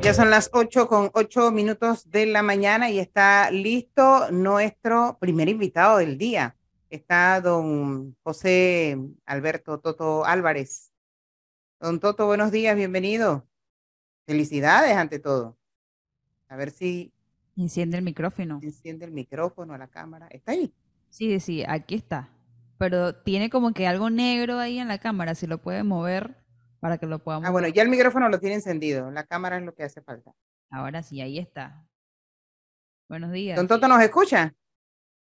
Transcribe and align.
Ya 0.00 0.14
son 0.14 0.30
las 0.30 0.48
8 0.52 0.88
con 0.88 1.10
8 1.12 1.50
minutos 1.50 2.08
de 2.08 2.24
la 2.26 2.42
mañana 2.42 2.88
y 2.88 2.98
está 2.98 3.50
listo 3.50 4.30
nuestro 4.30 5.18
primer 5.20 5.48
invitado 5.48 5.98
del 5.98 6.16
día. 6.16 6.56
Está 6.88 7.40
don 7.40 8.16
José 8.22 8.96
Alberto 9.26 9.80
Toto 9.80 10.24
Álvarez. 10.24 10.92
Don 11.80 12.00
Toto, 12.00 12.26
buenos 12.26 12.52
días, 12.52 12.76
bienvenido. 12.76 13.46
Felicidades 14.24 14.96
ante 14.96 15.18
todo. 15.18 15.58
A 16.48 16.56
ver 16.56 16.70
si... 16.70 17.12
Enciende 17.56 17.98
el 17.98 18.04
micrófono. 18.04 18.60
Enciende 18.62 19.04
el 19.04 19.12
micrófono, 19.12 19.76
la 19.76 19.88
cámara. 19.88 20.28
¿Está 20.30 20.52
ahí? 20.52 20.72
Sí, 21.10 21.38
sí, 21.40 21.64
aquí 21.66 21.96
está. 21.96 22.30
Pero 22.78 23.16
tiene 23.16 23.50
como 23.50 23.74
que 23.74 23.86
algo 23.86 24.10
negro 24.10 24.58
ahí 24.58 24.78
en 24.78 24.88
la 24.88 24.98
cámara, 24.98 25.34
si 25.34 25.46
lo 25.46 25.60
puede 25.60 25.82
mover 25.82 26.36
para 26.80 26.98
que 26.98 27.06
lo 27.06 27.18
podamos. 27.18 27.48
Ah, 27.48 27.52
bueno, 27.52 27.68
ya 27.68 27.82
el 27.82 27.88
micrófono 27.88 28.28
lo 28.28 28.40
tiene 28.40 28.56
encendido, 28.56 29.10
la 29.10 29.24
cámara 29.24 29.58
es 29.58 29.64
lo 29.64 29.74
que 29.74 29.84
hace 29.84 30.02
falta. 30.02 30.32
Ahora 30.70 31.02
sí, 31.02 31.20
ahí 31.20 31.38
está. 31.38 31.84
Buenos 33.08 33.32
días. 33.32 33.56
Don 33.56 33.66
Toto, 33.66 33.88
¿nos 33.88 34.02
escucha? 34.02 34.54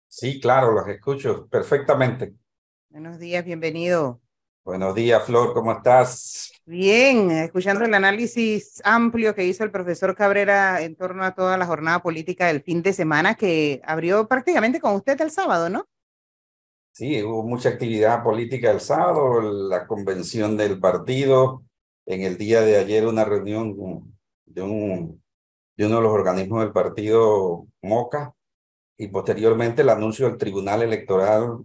Sí, 0.07 0.39
claro, 0.39 0.71
los 0.71 0.88
escucho 0.88 1.47
perfectamente. 1.47 2.33
Buenos 2.89 3.20
días, 3.20 3.45
bienvenido. 3.45 4.20
Buenos 4.63 4.94
días, 4.94 5.23
Flor, 5.23 5.53
¿cómo 5.53 5.71
estás? 5.71 6.52
Bien, 6.66 7.31
escuchando 7.31 7.85
el 7.85 7.94
análisis 7.94 8.81
amplio 8.83 9.33
que 9.33 9.45
hizo 9.45 9.63
el 9.63 9.71
profesor 9.71 10.16
Cabrera 10.16 10.81
en 10.81 10.95
torno 10.95 11.23
a 11.23 11.33
toda 11.33 11.58
la 11.58 11.66
jornada 11.66 12.02
política 12.02 12.47
del 12.47 12.61
fin 12.61 12.83
de 12.83 12.94
semana 12.94 13.35
que 13.35 13.81
abrió 13.83 14.27
prácticamente 14.27 14.80
con 14.80 14.95
usted 14.95 15.19
el 15.21 15.31
sábado, 15.31 15.69
¿no? 15.69 15.88
Sí, 16.99 17.23
hubo 17.23 17.44
mucha 17.44 17.70
actividad 17.70 18.21
política 18.26 18.71
el 18.71 18.81
sábado, 18.81 19.39
la 19.41 19.88
convención 19.88 20.58
del 20.58 20.81
partido, 20.81 21.63
en 22.05 22.23
el 22.23 22.38
día 22.38 22.59
de 22.59 22.75
ayer 22.75 23.08
una 23.08 23.23
reunión 23.23 23.73
de, 24.45 24.62
un, 24.62 25.23
de 25.77 25.86
uno 25.86 25.95
de 25.95 26.02
los 26.02 26.11
organismos 26.11 26.59
del 26.59 26.73
partido, 26.73 27.67
MOCA, 27.81 28.36
y 28.97 29.08
posteriormente 29.08 29.81
el 29.81 29.88
anuncio 29.88 30.27
del 30.27 30.38
Tribunal 30.38 30.81
Electoral, 30.81 31.59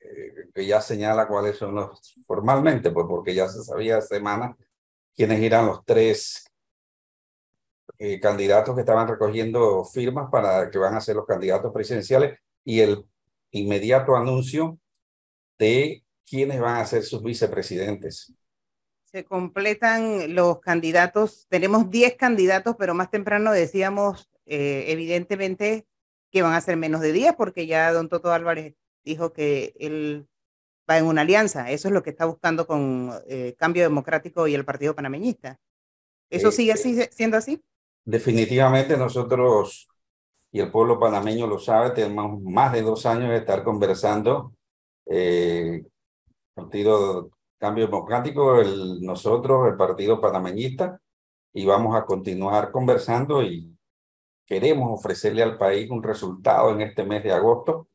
eh, 0.00 0.48
que 0.54 0.66
ya 0.66 0.80
señala 0.80 1.28
cuáles 1.28 1.58
son 1.58 1.74
los, 1.74 2.14
formalmente, 2.26 2.90
pues 2.90 3.04
porque 3.06 3.34
ya 3.34 3.48
se 3.48 3.62
sabía 3.62 3.96
de 3.96 4.02
semana 4.02 4.56
quiénes 5.14 5.42
eran 5.42 5.66
los 5.66 5.84
tres 5.84 6.46
eh, 7.98 8.18
candidatos 8.18 8.74
que 8.74 8.80
estaban 8.80 9.08
recogiendo 9.08 9.84
firmas 9.84 10.30
para 10.30 10.70
que 10.70 10.78
van 10.78 10.94
a 10.94 11.02
ser 11.02 11.16
los 11.16 11.26
candidatos 11.26 11.70
presidenciales 11.70 12.38
y 12.64 12.80
el 12.80 13.09
inmediato 13.50 14.16
anuncio 14.16 14.78
de 15.58 16.04
quiénes 16.28 16.60
van 16.60 16.76
a 16.76 16.86
ser 16.86 17.02
sus 17.02 17.22
vicepresidentes. 17.22 18.32
Se 19.04 19.24
completan 19.24 20.34
los 20.34 20.60
candidatos, 20.60 21.46
tenemos 21.48 21.90
10 21.90 22.14
candidatos, 22.16 22.76
pero 22.78 22.94
más 22.94 23.10
temprano 23.10 23.52
decíamos 23.52 24.30
eh, 24.46 24.84
evidentemente 24.88 25.86
que 26.30 26.42
van 26.42 26.54
a 26.54 26.60
ser 26.60 26.76
menos 26.76 27.00
de 27.00 27.12
10 27.12 27.34
porque 27.34 27.66
ya 27.66 27.92
don 27.92 28.08
Toto 28.08 28.32
Álvarez 28.32 28.74
dijo 29.04 29.32
que 29.32 29.74
él 29.78 30.28
va 30.88 30.98
en 30.98 31.06
una 31.06 31.22
alianza. 31.22 31.70
Eso 31.70 31.88
es 31.88 31.94
lo 31.94 32.02
que 32.02 32.10
está 32.10 32.24
buscando 32.24 32.66
con 32.66 33.12
eh, 33.26 33.54
Cambio 33.58 33.82
Democrático 33.82 34.46
y 34.46 34.54
el 34.54 34.64
Partido 34.64 34.94
Panameñista. 34.94 35.58
¿Eso 36.30 36.48
eh, 36.48 36.52
sigue 36.52 36.72
así, 36.72 37.00
siendo 37.10 37.36
así? 37.36 37.60
Definitivamente 38.04 38.96
nosotros 38.96 39.89
y 40.52 40.60
el 40.60 40.70
pueblo 40.70 40.98
panameño 40.98 41.46
lo 41.46 41.58
sabe, 41.58 41.90
tenemos 41.90 42.40
más 42.42 42.72
de 42.72 42.82
dos 42.82 43.06
años 43.06 43.30
de 43.30 43.38
estar 43.38 43.62
conversando. 43.62 44.52
Eh, 45.06 45.84
Partido 46.54 47.30
Cambio 47.58 47.86
Democrático, 47.86 48.60
el, 48.60 49.00
nosotros, 49.02 49.68
el 49.68 49.76
Partido 49.76 50.20
Panameñista, 50.20 51.00
y 51.52 51.66
vamos 51.66 51.96
a 51.96 52.04
continuar 52.04 52.70
conversando 52.72 53.42
y 53.42 53.76
queremos 54.46 54.90
ofrecerle 54.98 55.42
al 55.42 55.58
país 55.58 55.90
un 55.90 56.02
resultado 56.02 56.72
en 56.72 56.80
este 56.80 57.04
mes 57.04 57.22
de 57.22 57.32
agosto, 57.32 57.88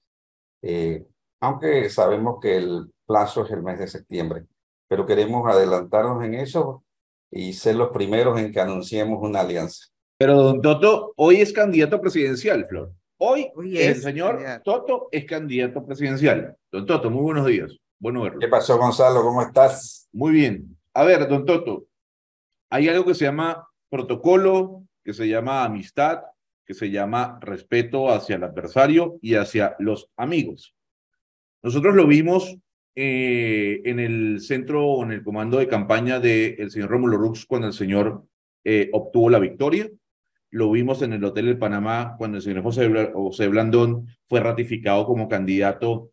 eh, 0.61 1.05
aunque 1.41 1.89
sabemos 1.89 2.39
que 2.41 2.57
el 2.57 2.93
plazo 3.05 3.43
es 3.43 3.51
el 3.51 3.63
mes 3.63 3.79
de 3.79 3.87
septiembre, 3.87 4.45
pero 4.87 5.05
queremos 5.05 5.45
adelantarnos 5.47 6.23
en 6.23 6.35
eso 6.35 6.83
y 7.29 7.53
ser 7.53 7.75
los 7.75 7.89
primeros 7.89 8.39
en 8.39 8.51
que 8.51 8.61
anunciemos 8.61 9.19
una 9.21 9.41
alianza. 9.41 9.87
Pero 10.17 10.41
don 10.41 10.61
Toto 10.61 11.13
hoy 11.17 11.37
es 11.37 11.51
candidato 11.51 11.99
presidencial, 11.99 12.65
Flor. 12.65 12.93
Hoy, 13.17 13.47
el 13.73 13.95
señor 13.95 14.41
Toto 14.63 15.09
es 15.11 15.25
candidato 15.25 15.85
presidencial. 15.85 16.55
Don 16.71 16.85
Toto, 16.85 17.09
muy 17.09 17.23
buenos 17.23 17.47
días. 17.47 17.77
Bueno 17.99 18.23
verlo. 18.23 18.39
¿Qué 18.39 18.47
pasó, 18.47 18.77
Gonzalo? 18.77 19.21
¿Cómo 19.21 19.41
estás? 19.41 20.07
Muy 20.13 20.33
bien. 20.33 20.77
A 20.93 21.03
ver, 21.03 21.27
don 21.27 21.45
Toto, 21.45 21.87
hay 22.69 22.87
algo 22.87 23.05
que 23.05 23.13
se 23.13 23.25
llama 23.25 23.67
protocolo, 23.89 24.83
que 25.03 25.13
se 25.13 25.27
llama 25.27 25.63
amistad, 25.63 26.21
que 26.65 26.73
se 26.73 26.89
llama 26.89 27.37
respeto 27.41 28.09
hacia 28.09 28.37
el 28.37 28.43
adversario 28.43 29.17
y 29.21 29.35
hacia 29.35 29.75
los 29.79 30.09
amigos. 30.15 30.75
Nosotros 31.61 31.95
lo 31.95 32.07
vimos 32.07 32.57
eh, 32.95 33.81
en 33.83 33.99
el 33.99 34.39
centro 34.41 34.85
o 34.85 35.03
en 35.03 35.11
el 35.11 35.23
comando 35.23 35.57
de 35.57 35.67
campaña 35.67 36.19
del 36.19 36.71
señor 36.71 36.89
Rómulo 36.89 37.17
Rux 37.17 37.45
cuando 37.45 37.67
el 37.67 37.73
señor 37.73 38.23
eh, 38.63 38.89
obtuvo 38.93 39.29
la 39.29 39.39
victoria. 39.39 39.89
Lo 40.55 40.71
vimos 40.71 41.01
en 41.01 41.11
el 41.11 41.21
Hotel 41.21 41.47
del 41.47 41.57
Panamá 41.57 42.15
cuando 42.17 42.37
el 42.37 42.41
señor 42.41 42.63
José, 42.63 43.47
Blandón 43.49 44.07
fue 44.29 44.39
ratificado 44.39 45.05
como 45.05 45.27
candidato 45.27 46.11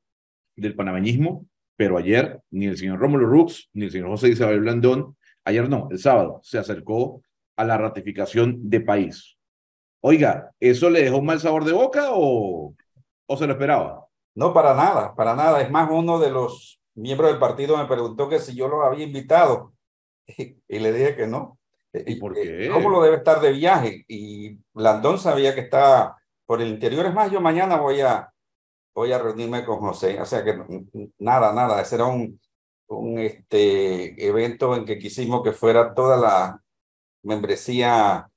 del 0.57 0.75
panameñismo, 0.75 1.47
pero 1.77 1.97
ayer 1.97 2.41
ni 2.51 2.67
el 2.67 2.77
señor 2.77 2.99
Rómulo 2.99 3.29
Rux 3.29 3.71
ni 3.73 3.85
el 3.85 3.93
señor 3.93 4.09
José 4.09 4.31
Isabel 4.31 4.59
Blandón, 4.59 5.17
ayer 5.45 5.69
no, 5.69 5.87
el 5.93 6.01
sábado, 6.01 6.41
se 6.43 6.59
acercó 6.59 7.23
a 7.55 7.63
la 7.63 7.79
ratificación 7.79 8.69
de 8.69 8.81
país. 8.81 9.39
Oiga, 10.01 10.51
¿eso 10.59 10.91
le 10.91 11.05
dejó 11.05 11.19
un 11.19 11.27
mal 11.27 11.39
sabor 11.39 11.65
de 11.65 11.75
boca 11.75 12.09
o, 12.11 12.75
o 13.27 13.37
se 13.37 13.47
lo 13.47 13.53
esperaba? 13.53 14.09
No, 14.35 14.53
para 14.53 14.75
nada, 14.75 15.15
para 15.15 15.37
nada. 15.37 15.63
Es 15.63 15.71
más, 15.71 15.89
uno 15.89 16.19
de 16.19 16.33
los 16.33 16.83
miembros 16.97 17.31
del 17.31 17.39
partido 17.39 17.77
me 17.77 17.87
preguntó 17.87 18.29
que 18.29 18.41
si 18.41 18.57
yo 18.57 18.67
lo 18.67 18.83
había 18.83 19.05
invitado 19.05 19.73
y 20.27 20.79
le 20.81 20.93
dije 20.93 21.15
que 21.15 21.29
no. 21.29 21.61
¿Y 21.93 22.17
por 22.17 22.35
qué? 22.35 22.71
¿Cómo 22.73 22.89
lo 22.89 23.03
debe 23.03 23.17
estar 23.17 23.41
de 23.41 23.53
viaje? 23.53 24.05
Y 24.09 24.59
Blandón 24.73 25.19
sabía 25.19 25.55
que 25.55 25.61
está 25.61 26.17
por 26.47 26.63
el 26.63 26.69
interior. 26.69 27.07
Es 27.07 27.15
más, 27.15 27.31
yo 27.31 27.41
mañana 27.41 27.77
voy 27.77 28.01
a, 28.01 28.33
voy 28.95 29.13
a 29.13 29.19
reunirme 29.19 29.65
con 29.65 29.79
José. 29.81 30.21
O 30.21 30.25
sea 30.25 30.43
que 30.43 30.59
nada, 31.19 31.53
nada. 31.53 31.83
Ese 31.83 31.97
era 31.97 32.07
un, 32.07 32.41
un 32.89 33.19
este, 33.19 34.27
evento 34.27 34.75
en 34.75 34.85
que 34.85 34.99
quisimos 34.99 35.43
que 35.43 35.53
fuera 35.53 35.95
toda 35.95 36.17
la 36.17 36.63
membresía 37.23 38.29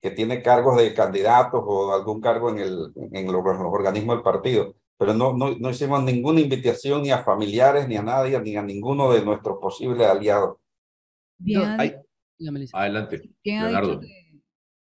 que 0.00 0.10
tiene 0.10 0.42
cargos 0.42 0.76
de 0.76 0.92
candidatos 0.92 1.62
o 1.64 1.94
algún 1.94 2.20
cargo 2.20 2.50
en, 2.50 2.58
el, 2.58 2.92
en 3.12 3.32
los, 3.32 3.42
organismos 3.44 4.16
del 4.16 4.22
partido. 4.22 4.74
Pero 4.98 5.14
no, 5.14 5.32
no, 5.32 5.54
no 5.58 5.70
hicimos 5.70 6.02
ninguna 6.02 6.40
invitación 6.40 7.02
ni 7.02 7.10
a 7.10 7.22
familiares, 7.24 7.88
ni 7.88 7.96
a 7.96 8.02
nadie, 8.02 8.38
ni 8.40 8.56
a 8.56 8.62
ninguno 8.62 9.12
de 9.12 9.24
nuestros 9.24 9.58
posibles 9.60 10.06
aliados. 10.06 10.58
Bien. 11.38 12.03
Adelante, 12.72 13.22
Leonardo. 13.42 14.00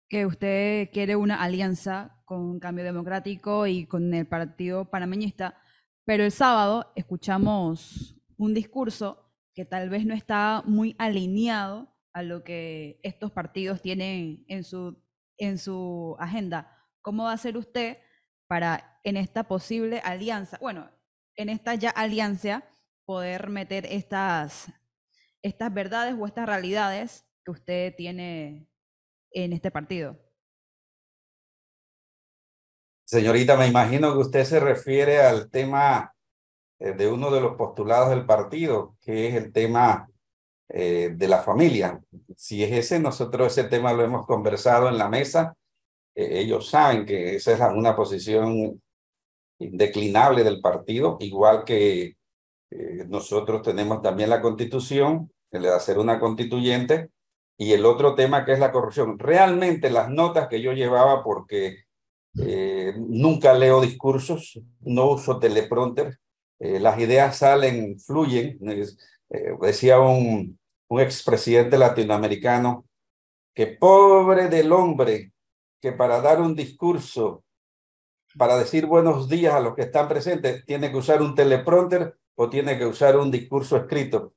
Que, 0.08 0.26
usted 0.26 0.91
quiere 0.92 1.16
una 1.16 1.42
alianza 1.42 2.22
con 2.25 2.60
Cambio 2.60 2.84
Democrático 2.84 3.66
y 3.66 3.86
con 3.86 4.12
el 4.12 4.26
Partido 4.26 4.91
Panameñista, 4.91 5.58
pero 6.04 6.25
el 6.25 6.32
sábado 6.32 6.92
escuchamos 6.97 8.16
un 8.36 8.52
discurso 8.52 9.32
que 9.54 9.64
tal 9.64 9.88
vez 9.88 10.04
no 10.04 10.14
está 10.14 10.62
muy 10.66 10.94
alineado 10.98 11.94
a 12.12 12.22
lo 12.22 12.44
que 12.44 13.00
estos 13.02 13.31
partidos 13.32 13.81
tienen 13.81 14.44
en 14.48 14.64
su, 14.64 15.02
en 15.38 15.58
su 15.58 16.16
agenda. 16.19 16.76
¿Cómo 17.00 17.25
va 17.25 17.32
a 17.32 17.38
ser 17.38 17.56
usted 17.56 17.98
para 18.47 19.00
en 19.04 19.16
esta 19.16 19.44
posible 19.44 20.00
alianza, 20.04 20.58
bueno, 20.60 20.91
en 21.36 21.48
esta 21.48 21.75
ya 21.75 21.91
alianza, 21.91 22.64
poder 23.04 23.48
meter 23.48 23.86
estas, 23.86 24.70
estas 25.42 25.72
verdades 25.72 26.14
o 26.19 26.26
estas 26.26 26.47
realidades 26.47 27.25
que 27.44 27.50
usted 27.50 27.94
tiene 27.96 28.66
en 29.32 29.52
este 29.52 29.70
partido. 29.70 30.18
Señorita, 33.04 33.56
me 33.56 33.66
imagino 33.66 34.12
que 34.12 34.20
usted 34.20 34.44
se 34.44 34.60
refiere 34.60 35.20
al 35.20 35.50
tema 35.50 36.14
eh, 36.78 36.92
de 36.92 37.08
uno 37.08 37.30
de 37.30 37.40
los 37.40 37.56
postulados 37.56 38.10
del 38.10 38.24
partido, 38.24 38.96
que 39.00 39.28
es 39.28 39.34
el 39.34 39.52
tema 39.52 40.08
eh, 40.68 41.12
de 41.14 41.28
la 41.28 41.42
familia. 41.42 42.00
Si 42.36 42.64
es 42.64 42.72
ese, 42.72 42.98
nosotros 42.98 43.48
ese 43.52 43.68
tema 43.68 43.92
lo 43.92 44.02
hemos 44.02 44.26
conversado 44.26 44.88
en 44.88 44.98
la 44.98 45.08
mesa. 45.08 45.54
Eh, 46.14 46.40
ellos 46.40 46.68
saben 46.70 47.04
que 47.04 47.36
esa 47.36 47.52
es 47.52 47.60
una 47.74 47.94
posición 47.94 48.82
indeclinable 49.58 50.42
del 50.42 50.60
partido, 50.60 51.18
igual 51.20 51.64
que 51.64 52.16
nosotros 53.08 53.60
tenemos 53.60 54.00
también 54.00 54.30
la 54.30 54.40
constitución, 54.40 55.30
el 55.50 55.62
de 55.62 55.68
hacer 55.68 55.98
una 55.98 56.18
constituyente, 56.18 57.10
y 57.62 57.73
el 57.75 57.87
otro 57.87 58.17
tema 58.17 58.44
que 58.44 58.53
es 58.53 58.59
la 58.59 58.73
corrupción. 58.73 59.20
Realmente 59.20 59.88
las 59.88 60.11
notas 60.11 60.49
que 60.49 60.61
yo 60.61 60.73
llevaba, 60.73 61.23
porque 61.23 61.85
eh, 62.37 62.93
nunca 62.99 63.55
leo 63.55 63.81
discursos, 63.81 64.61
no 64.81 65.12
uso 65.12 65.38
teleprompter, 65.38 66.19
eh, 66.59 66.81
las 66.81 66.99
ideas 66.99 67.37
salen, 67.37 68.00
fluyen. 68.00 68.59
Eh, 68.69 69.56
decía 69.61 70.00
un, 70.00 70.59
un 70.88 71.00
expresidente 71.00 71.79
latinoamericano 71.79 72.85
que 73.55 73.69
pobre 73.69 74.49
del 74.49 74.73
hombre 74.73 75.32
que 75.81 75.93
para 75.93 76.20
dar 76.20 76.41
un 76.41 76.56
discurso, 76.56 77.44
para 78.37 78.56
decir 78.56 78.87
buenos 78.87 79.29
días 79.29 79.55
a 79.55 79.61
los 79.61 79.76
que 79.76 79.82
están 79.82 80.09
presentes, 80.09 80.67
tiene 80.67 80.91
que 80.91 80.97
usar 80.97 81.23
un 81.23 81.37
teleprompter 81.37 82.17
o 82.35 82.50
tiene 82.50 82.76
que 82.76 82.87
usar 82.87 83.17
un 83.17 83.31
discurso 83.31 83.76
escrito. 83.76 84.35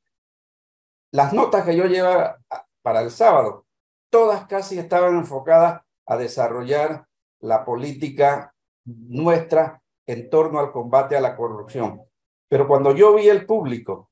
Las 1.12 1.34
notas 1.34 1.66
que 1.66 1.76
yo 1.76 1.86
llevaba 1.86 2.38
para 2.86 3.02
el 3.02 3.10
sábado, 3.10 3.66
todas 4.12 4.46
casi 4.46 4.78
estaban 4.78 5.16
enfocadas 5.16 5.82
a 6.06 6.18
desarrollar 6.18 7.08
la 7.40 7.66
política 7.66 8.54
nuestra 8.86 9.82
en 10.06 10.30
torno 10.30 10.60
al 10.60 10.72
combate 10.72 11.18
a 11.18 11.20
la 11.20 11.36
corrupción. 11.36 12.04
Pero 12.48 12.68
cuando 12.68 12.96
yo 12.96 13.16
vi 13.16 13.28
el 13.28 13.48
público, 13.48 14.12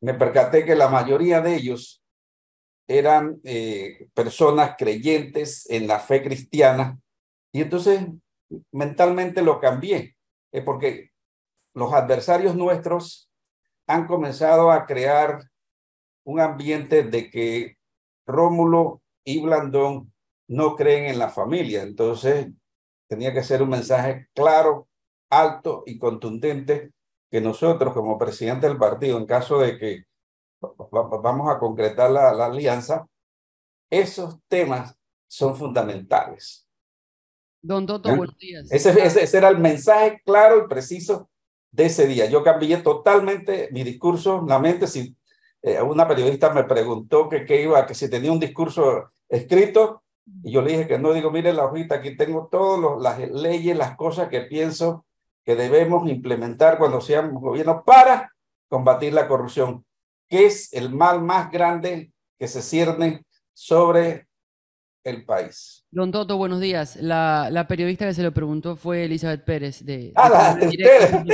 me 0.00 0.14
percaté 0.14 0.64
que 0.64 0.74
la 0.74 0.88
mayoría 0.88 1.40
de 1.42 1.54
ellos 1.54 2.02
eran 2.88 3.40
eh, 3.44 4.08
personas 4.14 4.74
creyentes 4.76 5.70
en 5.70 5.86
la 5.86 6.00
fe 6.00 6.24
cristiana 6.24 6.98
y 7.52 7.60
entonces 7.62 8.04
mentalmente 8.72 9.42
lo 9.42 9.60
cambié, 9.60 10.16
eh, 10.50 10.62
porque 10.62 11.12
los 11.72 11.92
adversarios 11.92 12.56
nuestros 12.56 13.30
han 13.86 14.08
comenzado 14.08 14.72
a 14.72 14.86
crear 14.86 15.44
un 16.24 16.40
ambiente 16.40 17.04
de 17.04 17.30
que 17.30 17.76
Rómulo 18.26 19.02
y 19.24 19.40
Blandón 19.40 20.12
no 20.48 20.76
creen 20.76 21.06
en 21.06 21.18
la 21.18 21.28
familia. 21.28 21.82
Entonces, 21.82 22.48
tenía 23.08 23.32
que 23.32 23.42
ser 23.42 23.62
un 23.62 23.70
mensaje 23.70 24.28
claro, 24.34 24.88
alto 25.30 25.82
y 25.86 25.98
contundente 25.98 26.92
que 27.30 27.40
nosotros 27.40 27.94
como 27.94 28.18
presidente 28.18 28.68
del 28.68 28.76
partido, 28.76 29.16
en 29.16 29.26
caso 29.26 29.58
de 29.58 29.78
que 29.78 30.04
vamos 30.90 31.50
a 31.50 31.58
concretar 31.58 32.10
la, 32.10 32.30
alianza, 32.30 33.06
esos 33.90 34.38
temas 34.48 34.94
son 35.26 35.56
fundamentales. 35.56 36.66
Don 37.62 37.86
Toto, 37.86 38.14
buenos 38.14 38.36
días. 38.36 38.70
Ese, 38.70 38.90
ese, 39.02 39.36
era 39.36 39.48
el 39.48 39.58
mensaje 39.58 40.20
claro 40.24 40.64
y 40.64 40.68
preciso 40.68 41.30
de 41.70 41.86
ese 41.86 42.06
día. 42.06 42.26
Yo 42.26 42.42
cambié 42.42 42.76
totalmente 42.78 43.70
mi 43.72 43.82
discurso, 43.82 44.44
la 44.46 44.58
mente, 44.58 44.86
si 44.86 45.16
eh, 45.62 45.80
una 45.80 46.08
periodista 46.08 46.52
me 46.52 46.64
preguntó 46.64 47.28
que 47.28 47.44
qué 47.44 47.62
iba, 47.62 47.86
que 47.86 47.94
si 47.94 48.10
tenía 48.10 48.32
un 48.32 48.40
discurso 48.40 49.12
escrito, 49.28 50.02
y 50.42 50.52
yo 50.52 50.62
le 50.62 50.72
dije 50.72 50.86
que 50.86 50.98
no, 50.98 51.12
digo, 51.12 51.30
mire 51.30 51.52
la 51.52 51.64
hojita, 51.64 51.96
aquí 51.96 52.16
tengo 52.16 52.48
todas 52.50 53.00
las 53.00 53.30
leyes, 53.30 53.76
las 53.76 53.96
cosas 53.96 54.28
que 54.28 54.42
pienso 54.42 55.06
que 55.44 55.56
debemos 55.56 56.08
implementar 56.08 56.78
cuando 56.78 57.00
seamos 57.00 57.42
gobierno 57.42 57.84
para 57.84 58.32
combatir 58.68 59.12
la 59.12 59.28
corrupción, 59.28 59.84
que 60.28 60.46
es 60.46 60.72
el 60.72 60.90
mal 60.90 61.22
más 61.22 61.50
grande 61.50 62.12
que 62.38 62.48
se 62.48 62.62
cierne 62.62 63.24
sobre 63.52 64.26
el 65.04 65.24
país. 65.24 65.84
Don 65.90 66.12
Toto, 66.12 66.36
buenos 66.36 66.60
días. 66.60 66.96
La, 66.96 67.48
la 67.50 67.66
periodista 67.66 68.06
que 68.06 68.14
se 68.14 68.22
lo 68.22 68.32
preguntó 68.32 68.76
fue 68.76 69.04
Elizabeth 69.04 69.44
Pérez 69.44 69.84
de, 69.84 70.12
ah, 70.14 70.56
directo, 70.58 71.24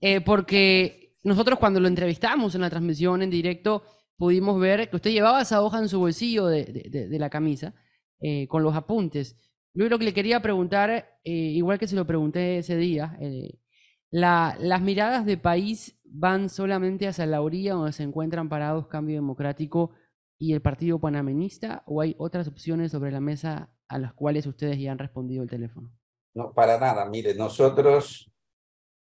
eh, 0.00 0.20
porque 0.20 1.03
nosotros 1.24 1.58
cuando 1.58 1.80
lo 1.80 1.88
entrevistamos 1.88 2.54
en 2.54 2.60
la 2.60 2.70
transmisión 2.70 3.22
en 3.22 3.30
directo 3.30 3.82
pudimos 4.16 4.60
ver 4.60 4.88
que 4.90 4.96
usted 4.96 5.10
llevaba 5.10 5.40
esa 5.40 5.62
hoja 5.62 5.78
en 5.78 5.88
su 5.88 5.98
bolsillo 5.98 6.46
de, 6.46 7.08
la 7.18 7.30
camisa 7.30 7.74
eh, 8.20 8.46
con 8.46 8.62
los 8.62 8.76
apuntes. 8.76 9.36
Luego 9.72 9.90
lo 9.90 9.98
que 9.98 10.04
le 10.04 10.14
quería 10.14 10.40
preguntar, 10.40 11.18
eh, 11.24 11.32
igual 11.32 11.78
que 11.78 11.88
se 11.88 11.96
lo 11.96 12.06
pregunté 12.06 12.58
ese 12.58 12.76
día, 12.76 13.16
eh, 13.20 13.58
la, 14.10 14.56
¿las 14.60 14.82
miradas 14.82 15.26
de 15.26 15.36
país 15.36 15.98
van 16.04 16.48
solamente 16.48 17.08
hacia 17.08 17.26
la 17.26 17.40
orilla 17.40 17.72
donde 17.72 17.92
se 17.92 18.04
encuentran 18.04 18.48
parados 18.48 18.86
Cambio 18.86 19.16
Democrático 19.16 19.90
y 20.38 20.52
el 20.52 20.62
Partido 20.62 21.00
Panameñista 21.00 21.82
o 21.86 22.02
hay 22.02 22.14
otras 22.18 22.46
opciones 22.46 22.92
sobre 22.92 23.10
la 23.10 23.20
mesa 23.20 23.74
a 23.88 23.98
las 23.98 24.12
cuales 24.12 24.46
ustedes 24.46 24.78
ya 24.78 24.92
han 24.92 24.98
respondido 24.98 25.42
el 25.42 25.50
teléfono? 25.50 25.90
No, 26.34 26.52
para 26.52 26.78
nada. 26.78 27.08
Mire, 27.08 27.34
nosotros 27.34 28.30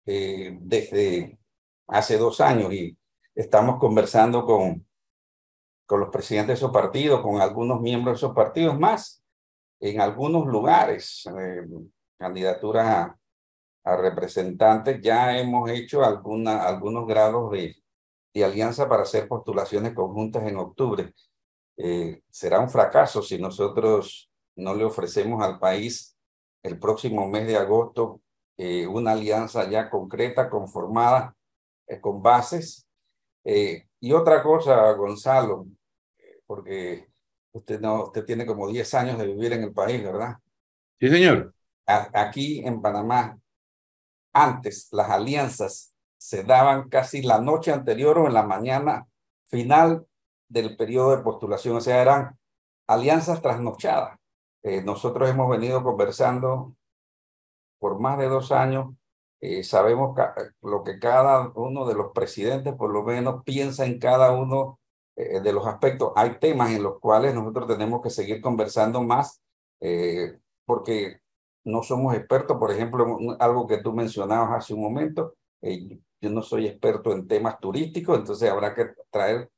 desde 0.05 1.39
hace 1.87 2.17
dos 2.17 2.41
años 2.41 2.73
y 2.73 2.97
estamos 3.33 3.79
conversando 3.79 4.45
con, 4.45 4.85
con 5.85 5.99
los 5.99 6.09
presidentes 6.09 6.47
de 6.47 6.53
esos 6.53 6.71
partidos, 6.71 7.21
con 7.21 7.41
algunos 7.41 7.81
miembros 7.81 8.13
de 8.13 8.25
esos 8.25 8.35
partidos 8.35 8.79
más, 8.79 9.23
en 9.79 10.01
algunos 10.01 10.45
lugares, 10.47 11.27
eh, 11.37 11.67
candidaturas 12.17 12.87
a, 12.87 13.19
a, 13.83 13.97
representantes, 13.97 15.01
ya 15.01 15.37
hemos 15.37 15.69
hecho 15.69 16.03
alguna, 16.03 16.63
algunos 16.63 17.05
grados 17.05 17.51
de, 17.51 17.75
de, 18.33 18.45
alianza 18.45 18.87
para 18.87 19.03
hacer 19.03 19.27
postulaciones 19.27 19.93
conjuntas 19.93 20.43
en 20.47 20.57
octubre. 20.57 21.13
Eh, 21.77 22.21
será 22.29 22.59
un 22.59 22.69
fracaso 22.69 23.21
si 23.21 23.37
nosotros 23.37 24.31
no 24.55 24.73
le 24.73 24.85
ofrecemos 24.85 25.43
al 25.43 25.59
país 25.59 26.17
el 26.63 26.79
próximo 26.79 27.27
mes 27.27 27.45
de 27.47 27.57
agosto 27.57 28.21
eh, 28.57 28.87
una 28.87 29.11
alianza 29.11 29.69
ya 29.69 29.89
concreta, 29.89 30.49
conformada, 30.49 31.35
con 32.01 32.21
bases. 32.21 32.87
y 33.43 34.11
otra 34.13 34.41
cosa, 34.43 34.91
Gonzalo, 34.93 35.67
porque 36.45 37.07
Usted, 37.55 37.79
no, 37.79 38.03
usted 38.03 38.25
tiene 38.25 38.45
como 38.45 38.67
10 38.67 38.93
años 38.95 39.17
de 39.17 39.27
vivir 39.27 39.53
en 39.53 39.63
el 39.63 39.71
país, 39.71 40.03
¿verdad? 40.03 40.35
Sí, 40.99 41.07
señor. 41.07 41.53
aquí 41.85 42.59
en 42.65 42.81
Panamá, 42.81 43.39
antes 44.33 44.89
las 44.91 45.09
alianzas 45.09 45.95
se 46.17 46.43
daban 46.43 46.89
casi 46.89 47.21
la 47.21 47.39
noche 47.39 47.71
anterior 47.71 48.19
o 48.19 48.27
en 48.27 48.33
la 48.33 48.43
mañana 48.43 49.07
final 49.45 50.05
del 50.49 50.75
periodo 50.75 51.15
de 51.15 51.23
postulación, 51.23 51.77
o 51.77 51.79
sea, 51.79 52.01
eran 52.01 52.37
alianzas 52.87 53.41
trasnochadas. 53.41 54.19
Eh, 54.61 54.81
nosotros 54.81 55.29
hemos 55.29 55.49
venido 55.49 55.81
conversando 55.81 56.75
por 57.79 58.01
más 58.01 58.17
de 58.17 58.27
dos 58.27 58.51
años, 58.51 58.93
eh, 59.45 59.63
sabemos 59.63 60.17
lo 60.61 60.83
que 60.83 60.97
cada 60.97 61.51
uno 61.55 61.85
de 61.85 61.93
los 61.93 62.11
presidentes 62.13 62.73
por 62.73 62.91
lo 62.91 63.03
menos 63.03 63.43
piensa 63.43 63.85
en 63.85 63.99
cada 63.99 64.31
uno 64.31 64.79
eh, 65.15 65.39
de 65.39 65.53
los 65.53 65.67
aspectos. 65.67 66.13
Hay 66.15 66.39
temas 66.39 66.71
en 66.71 66.83
los 66.83 66.99
cuales 66.99 67.35
nosotros 67.35 67.67
tenemos 67.67 68.01
que 68.01 68.09
seguir 68.09 68.41
conversando 68.41 69.03
más 69.03 69.41
eh, 69.81 70.39
porque 70.65 71.19
no 71.63 71.83
somos 71.83 72.15
expertos, 72.15 72.57
por 72.57 72.71
ejemplo, 72.71 73.17
algo 73.39 73.67
que 73.67 73.77
tú 73.77 73.93
mencionabas 73.93 74.51
hace 74.51 74.73
un 74.73 74.81
momento, 74.81 75.35
yo 75.61 76.29
no 76.29 76.43
soy 76.43 76.67
experto 76.67 77.11
en 77.11 77.27
temas 77.27 77.59
turísticos, 77.59 78.19
entonces 78.19 78.49
habrá 78.49 78.75
que 78.75 78.93
traer 79.09 79.49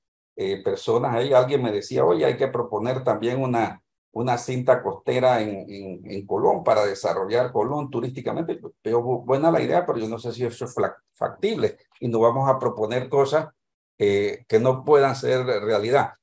personas 0.63 1.13
ahí. 1.15 1.33
Alguien 1.33 1.61
me 1.63 1.71
decía, 1.71 2.05
oye, 2.05 2.25
hay 2.25 2.37
que 2.37 2.47
proponer 2.47 3.03
también 3.03 3.41
una, 3.41 3.81
una 4.11 4.37
cinta 4.37 4.81
costera 4.81 5.41
en, 5.41 5.65
en, 5.69 6.11
en 6.11 6.25
Colón 6.25 6.63
para 6.63 6.85
desarrollar 6.85 7.51
Colón 7.51 7.89
turísticamente. 7.89 8.59
Veo 8.83 9.01
buena 9.01 9.51
la 9.51 9.61
idea, 9.61 9.85
pero 9.85 9.99
yo 9.99 10.07
no 10.07 10.19
sé 10.19 10.31
si 10.33 10.43
eso 10.43 10.65
es 10.65 10.75
factible 11.13 11.77
y 11.99 12.07
no 12.07 12.19
vamos 12.19 12.49
a 12.49 12.57
proponer 12.57 13.09
cosas 13.09 13.49
eh, 13.97 14.45
que 14.47 14.59
no 14.59 14.83
puedan 14.83 15.15
ser 15.15 15.45
realidad. 15.45 16.13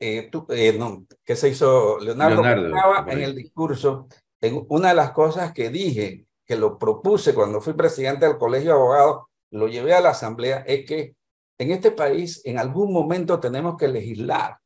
Eh, 0.00 0.28
tú, 0.30 0.46
eh, 0.50 0.76
no, 0.78 1.06
¿Qué 1.24 1.34
se 1.34 1.48
hizo 1.48 1.98
Leonardo? 1.98 2.42
Leonardo 2.42 3.10
en 3.10 3.20
el 3.20 3.34
discurso, 3.34 4.06
en 4.40 4.64
una 4.68 4.90
de 4.90 4.94
las 4.94 5.10
cosas 5.10 5.52
que 5.52 5.70
dije, 5.70 6.26
que 6.46 6.56
lo 6.56 6.78
propuse 6.78 7.34
cuando 7.34 7.60
fui 7.60 7.74
presidente 7.74 8.26
del 8.26 8.38
Colegio 8.38 8.70
de 8.70 8.76
Abogados, 8.76 9.26
lo 9.50 9.66
llevé 9.66 9.94
a 9.94 10.00
la 10.00 10.10
Asamblea, 10.10 10.64
es 10.66 10.86
que 10.86 11.14
en 11.58 11.72
este 11.72 11.90
país 11.90 12.40
en 12.44 12.58
algún 12.58 12.92
momento 12.92 13.40
tenemos 13.40 13.76
que 13.76 13.88
legislar 13.88 14.58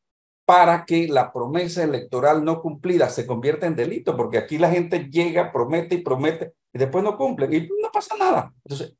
para 0.44 0.84
que 0.84 1.08
la 1.08 1.32
promesa 1.32 1.84
electoral 1.84 2.44
no 2.44 2.60
cumplida 2.60 3.08
se 3.08 3.26
convierta 3.26 3.66
en 3.66 3.76
delito, 3.76 4.16
porque 4.16 4.38
aquí 4.38 4.58
la 4.58 4.70
gente 4.70 5.08
llega, 5.10 5.52
promete 5.52 5.96
y 5.96 6.02
promete 6.02 6.52
y 6.72 6.78
después 6.78 7.04
no 7.04 7.16
cumple 7.16 7.46
y 7.56 7.68
no 7.80 7.90
pasa 7.92 8.16
nada. 8.16 8.52
Entonces, 8.64 8.96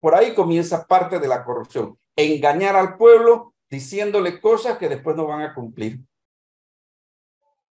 por 0.00 0.14
ahí 0.14 0.34
comienza 0.34 0.86
parte 0.86 1.18
de 1.18 1.28
la 1.28 1.44
corrupción 1.44 1.98
engañar 2.16 2.76
al 2.76 2.96
pueblo 2.96 3.54
diciéndole 3.70 4.40
cosas 4.40 4.78
que 4.78 4.88
después 4.88 5.16
no 5.16 5.26
van 5.26 5.42
a 5.42 5.54
cumplir. 5.54 6.00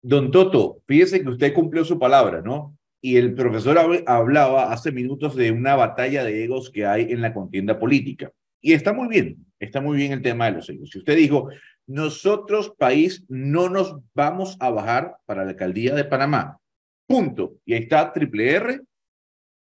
Don 0.03 0.31
Toto, 0.31 0.81
fíjese 0.87 1.23
que 1.23 1.29
usted 1.29 1.53
cumplió 1.53 1.85
su 1.85 1.99
palabra, 1.99 2.41
¿no? 2.41 2.75
Y 3.03 3.17
el 3.17 3.35
profesor 3.35 3.79
hablaba 4.07 4.73
hace 4.73 4.93
minutos 4.93 5.37
de 5.37 5.53
una 5.53 5.75
batalla 5.75 6.25
de 6.25 6.45
egos 6.45 6.71
que 6.71 6.87
hay 6.87 7.13
en 7.13 7.21
la 7.21 7.35
contienda 7.35 7.79
política. 7.79 8.31
Y 8.63 8.73
está 8.73 8.93
muy 8.93 9.09
bien, 9.09 9.47
está 9.59 9.81
muy 9.81 9.97
bien 9.97 10.13
el 10.13 10.23
tema 10.23 10.47
de 10.47 10.53
los 10.53 10.69
egos. 10.69 10.91
Si 10.91 10.99
usted 10.99 11.17
dijo, 11.17 11.49
nosotros, 11.91 12.73
país, 12.79 13.25
no 13.29 13.69
nos 13.69 13.97
vamos 14.15 14.57
a 14.61 14.71
bajar 14.71 15.17
para 15.27 15.43
la 15.43 15.51
alcaldía 15.51 15.93
de 15.93 16.05
Panamá. 16.05 16.61
Punto. 17.05 17.57
Y 17.65 17.75
ahí 17.75 17.83
está 17.83 18.13
Triple 18.13 18.53
R 18.53 18.81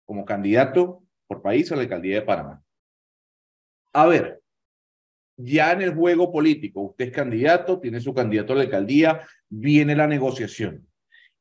como 0.06 0.26
candidato 0.26 1.04
por 1.26 1.42
país 1.42 1.72
a 1.72 1.78
la 1.78 1.84
alcaldía 1.84 2.16
de 2.16 2.22
Panamá. 2.24 2.62
A 3.94 4.08
ver, 4.08 4.42
ya 5.38 5.72
en 5.72 5.82
el 5.84 5.96
juego 5.96 6.30
político, 6.30 6.82
usted 6.82 7.06
es 7.06 7.12
candidato, 7.12 7.80
tiene 7.80 8.02
su 8.02 8.14
candidato 8.14 8.52
a 8.52 8.58
la 8.58 8.64
alcaldía, 8.64 9.26
viene 9.48 9.96
la 9.96 10.08
negociación. 10.08 10.86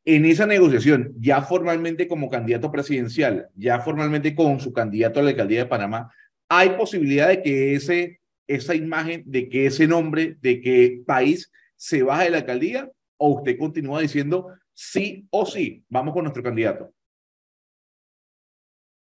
En 0.05 0.25
esa 0.25 0.47
negociación, 0.47 1.15
ya 1.19 1.43
formalmente 1.43 2.07
como 2.07 2.31
candidato 2.31 2.71
presidencial, 2.71 3.49
ya 3.57 3.81
formalmente 3.81 4.37
con 4.37 4.61
su 4.61 4.73
candidato 4.73 5.19
a 5.19 5.25
la 5.25 5.31
alcaldía 5.31 5.65
de 5.65 5.67
Panamá, 5.67 6.13
hay 6.49 6.71
posibilidad 6.71 7.27
de 7.27 7.43
que 7.43 7.75
ese, 7.75 8.21
esa 8.47 8.75
imagen, 8.75 9.23
de 9.27 9.49
que 9.49 9.67
ese 9.67 9.87
nombre, 9.87 10.37
de 10.41 10.61
que 10.61 11.03
país 11.07 11.51
se 11.77 12.03
baje 12.03 12.25
de 12.25 12.31
la 12.31 12.39
alcaldía 12.39 12.91
o 13.17 13.29
usted 13.39 13.59
continúa 13.59 14.01
diciendo 14.01 14.49
sí 14.73 15.27
o 15.31 15.47
sí, 15.47 15.85
vamos 15.89 16.13
con 16.15 16.25
nuestro 16.25 16.43
candidato. 16.43 16.93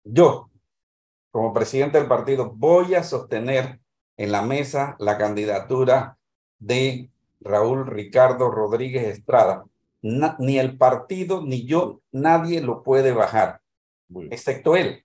Yo, 0.04 0.50
como 1.30 1.52
presidente 1.52 1.98
del 1.98 2.08
partido, 2.08 2.52
voy 2.52 2.94
a 2.94 3.02
sostener 3.02 3.80
en 4.16 4.32
la 4.32 4.42
mesa 4.42 4.96
la 4.98 5.16
candidatura 5.16 6.18
de 6.58 7.10
Raúl 7.40 7.86
Ricardo 7.86 8.50
Rodríguez 8.50 9.06
Estrada. 9.06 9.64
ni 10.02 10.58
el 10.58 10.78
partido 10.78 11.42
ni 11.42 11.66
yo, 11.66 12.00
nadie 12.10 12.62
lo 12.62 12.82
puede 12.82 13.12
bajar, 13.12 13.60
excepto 14.30 14.76
él. 14.76 15.04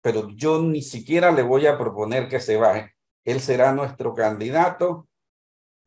Pero 0.00 0.28
yo 0.30 0.60
ni 0.60 0.82
siquiera 0.82 1.30
le 1.30 1.42
voy 1.42 1.66
a 1.66 1.78
proponer 1.78 2.28
que 2.28 2.40
se 2.40 2.56
baje. 2.56 2.91
Él 3.24 3.40
será 3.40 3.72
nuestro 3.72 4.14
candidato 4.14 5.08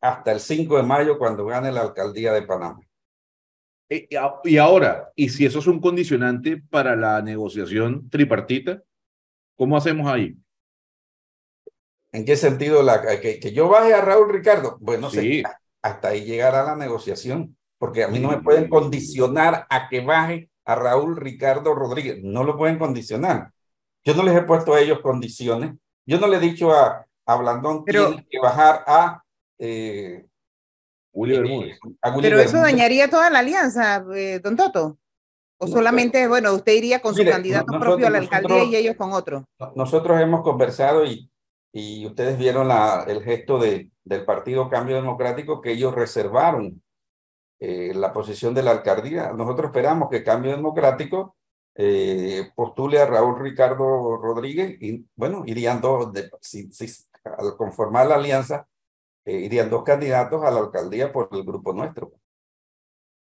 hasta 0.00 0.32
el 0.32 0.40
5 0.40 0.76
de 0.76 0.82
mayo 0.82 1.18
cuando 1.18 1.46
gane 1.46 1.72
la 1.72 1.82
alcaldía 1.82 2.32
de 2.32 2.42
Panamá. 2.42 2.80
Eh, 3.88 4.08
y 4.44 4.56
ahora, 4.56 5.12
¿y 5.14 5.28
si 5.28 5.46
eso 5.46 5.60
es 5.60 5.66
un 5.66 5.80
condicionante 5.80 6.62
para 6.70 6.96
la 6.96 7.22
negociación 7.22 8.08
tripartita? 8.10 8.82
¿Cómo 9.56 9.76
hacemos 9.76 10.10
ahí? 10.10 10.36
¿En 12.12 12.24
qué 12.24 12.36
sentido 12.36 12.82
la, 12.82 13.20
que, 13.20 13.38
que 13.38 13.52
yo 13.52 13.68
baje 13.68 13.94
a 13.94 14.00
Raúl 14.00 14.32
Ricardo? 14.32 14.76
Bueno, 14.80 15.10
sí. 15.10 15.42
hasta 15.82 16.08
ahí 16.08 16.24
llegará 16.24 16.64
la 16.64 16.76
negociación, 16.76 17.56
porque 17.78 18.04
a 18.04 18.08
mí 18.08 18.18
no 18.18 18.30
me 18.30 18.42
pueden 18.42 18.68
condicionar 18.68 19.66
a 19.70 19.88
que 19.88 20.00
baje 20.00 20.50
a 20.64 20.74
Raúl 20.74 21.16
Ricardo 21.16 21.74
Rodríguez. 21.74 22.22
No 22.22 22.42
lo 22.42 22.56
pueden 22.56 22.78
condicionar. 22.78 23.52
Yo 24.04 24.14
no 24.14 24.22
les 24.22 24.36
he 24.36 24.42
puesto 24.42 24.74
a 24.74 24.80
ellos 24.80 25.00
condiciones. 25.00 25.74
Yo 26.06 26.18
no 26.18 26.26
le 26.26 26.36
he 26.38 26.40
dicho 26.40 26.72
a, 26.72 27.05
a 27.26 27.36
Blandón 27.36 27.84
que 27.84 27.92
tiene 27.92 28.26
que 28.30 28.38
bajar 28.38 28.84
a 28.86 29.22
eh, 29.58 30.26
Bermúdez. 31.12 31.78
Pero 32.20 32.38
eso 32.40 32.58
dañaría 32.58 33.08
toda 33.10 33.30
la 33.30 33.40
alianza, 33.40 34.04
eh, 34.14 34.40
don 34.42 34.56
Toto. 34.56 34.98
O 35.58 35.66
solamente, 35.66 36.28
bueno, 36.28 36.52
usted 36.52 36.72
iría 36.72 37.00
con 37.00 37.14
su 37.14 37.24
candidato 37.24 37.78
propio 37.80 38.06
a 38.06 38.10
la 38.10 38.18
alcaldía 38.18 38.64
y 38.64 38.76
ellos 38.76 38.96
con 38.96 39.12
otro. 39.12 39.44
Nosotros 39.74 40.20
hemos 40.20 40.42
conversado 40.42 41.06
y, 41.06 41.30
y 41.72 42.06
ustedes 42.06 42.36
vieron 42.36 42.68
la, 42.68 43.04
el 43.08 43.22
gesto 43.22 43.58
de, 43.58 43.90
del 44.04 44.24
Partido 44.26 44.68
Cambio 44.68 44.96
Democrático 44.96 45.62
que 45.62 45.72
ellos 45.72 45.94
reservaron 45.94 46.82
eh, 47.58 47.92
la 47.94 48.12
posición 48.12 48.52
de 48.52 48.62
la 48.62 48.72
alcaldía. 48.72 49.32
Nosotros 49.32 49.68
esperamos 49.68 50.10
que 50.10 50.22
Cambio 50.22 50.50
Democrático 50.50 51.36
eh, 51.74 52.50
postule 52.54 53.00
a 53.00 53.06
Raúl 53.06 53.40
Ricardo 53.40 54.16
Rodríguez 54.16 54.76
y, 54.80 55.06
bueno, 55.14 55.42
irían 55.46 55.80
dos, 55.80 56.12
de, 56.12 56.30
si, 56.40 56.68
al 57.38 57.56
conformar 57.56 58.06
la 58.06 58.16
alianza, 58.16 58.68
eh, 59.24 59.40
irían 59.40 59.68
dos 59.68 59.82
candidatos 59.82 60.42
a 60.44 60.50
la 60.50 60.60
alcaldía 60.60 61.12
por 61.12 61.28
el 61.32 61.42
grupo 61.42 61.72
nuestro. 61.72 62.12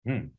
Hmm. 0.05 0.31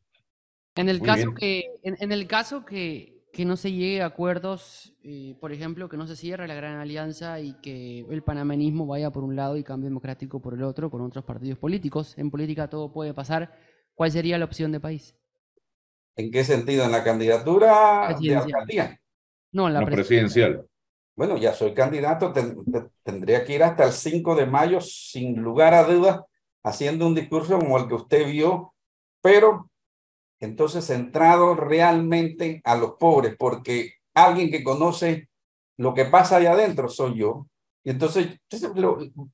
En 0.74 0.88
el 0.90 1.00
caso 1.00 1.32
que, 1.32 1.64
en, 1.82 2.12
el 2.12 2.26
caso 2.26 2.66
que, 2.66 3.24
que, 3.32 3.46
no 3.46 3.56
se 3.56 3.72
llegue 3.72 4.02
a 4.02 4.06
acuerdos, 4.06 4.94
eh, 5.02 5.34
por 5.40 5.52
ejemplo, 5.52 5.88
que 5.88 5.96
no 5.96 6.06
se 6.06 6.16
cierre 6.16 6.46
la 6.46 6.54
gran 6.54 6.76
alianza 6.76 7.40
y 7.40 7.54
que 7.62 8.00
el 8.00 8.22
panameñismo 8.22 8.86
vaya 8.86 9.10
por 9.10 9.24
un 9.24 9.34
lado 9.34 9.56
y 9.56 9.64
cambio 9.64 9.88
democrático 9.88 10.42
por 10.42 10.52
el 10.52 10.62
otro 10.62 10.90
con 10.90 11.00
otros 11.00 11.24
partidos 11.24 11.58
políticos, 11.58 12.12
en 12.18 12.30
política 12.30 12.68
todo 12.68 12.92
puede 12.92 13.14
pasar, 13.14 13.58
¿cuál 13.94 14.12
sería 14.12 14.36
la 14.36 14.44
opción 14.44 14.70
de 14.70 14.80
país? 14.80 15.16
¿En 16.16 16.30
qué 16.30 16.44
sentido? 16.44 16.84
¿En 16.84 16.92
la 16.92 17.02
candidatura 17.02 18.14
de 18.20 18.36
alcaldía? 18.36 19.00
No, 19.52 19.68
en 19.68 19.74
la 19.74 19.86
presidencial 19.86 20.66
bueno, 21.16 21.38
ya 21.38 21.54
soy 21.54 21.72
candidato, 21.72 22.32
tendría 23.02 23.44
que 23.44 23.54
ir 23.54 23.62
hasta 23.62 23.84
el 23.84 23.92
5 23.92 24.34
de 24.34 24.46
mayo 24.46 24.80
sin 24.82 25.40
lugar 25.42 25.72
a 25.72 25.84
dudas 25.84 26.20
haciendo 26.62 27.06
un 27.06 27.14
discurso 27.14 27.58
como 27.58 27.78
el 27.78 27.88
que 27.88 27.94
usted 27.94 28.26
vio, 28.26 28.74
pero 29.22 29.70
entonces 30.40 30.84
centrado 30.84 31.54
realmente 31.54 32.60
a 32.64 32.76
los 32.76 32.92
pobres, 32.94 33.34
porque 33.38 33.94
alguien 34.14 34.50
que 34.50 34.62
conoce 34.62 35.28
lo 35.78 35.94
que 35.94 36.04
pasa 36.04 36.36
allá 36.36 36.52
adentro 36.52 36.88
soy 36.88 37.18
yo. 37.18 37.46
Y 37.82 37.90
entonces 37.90 38.38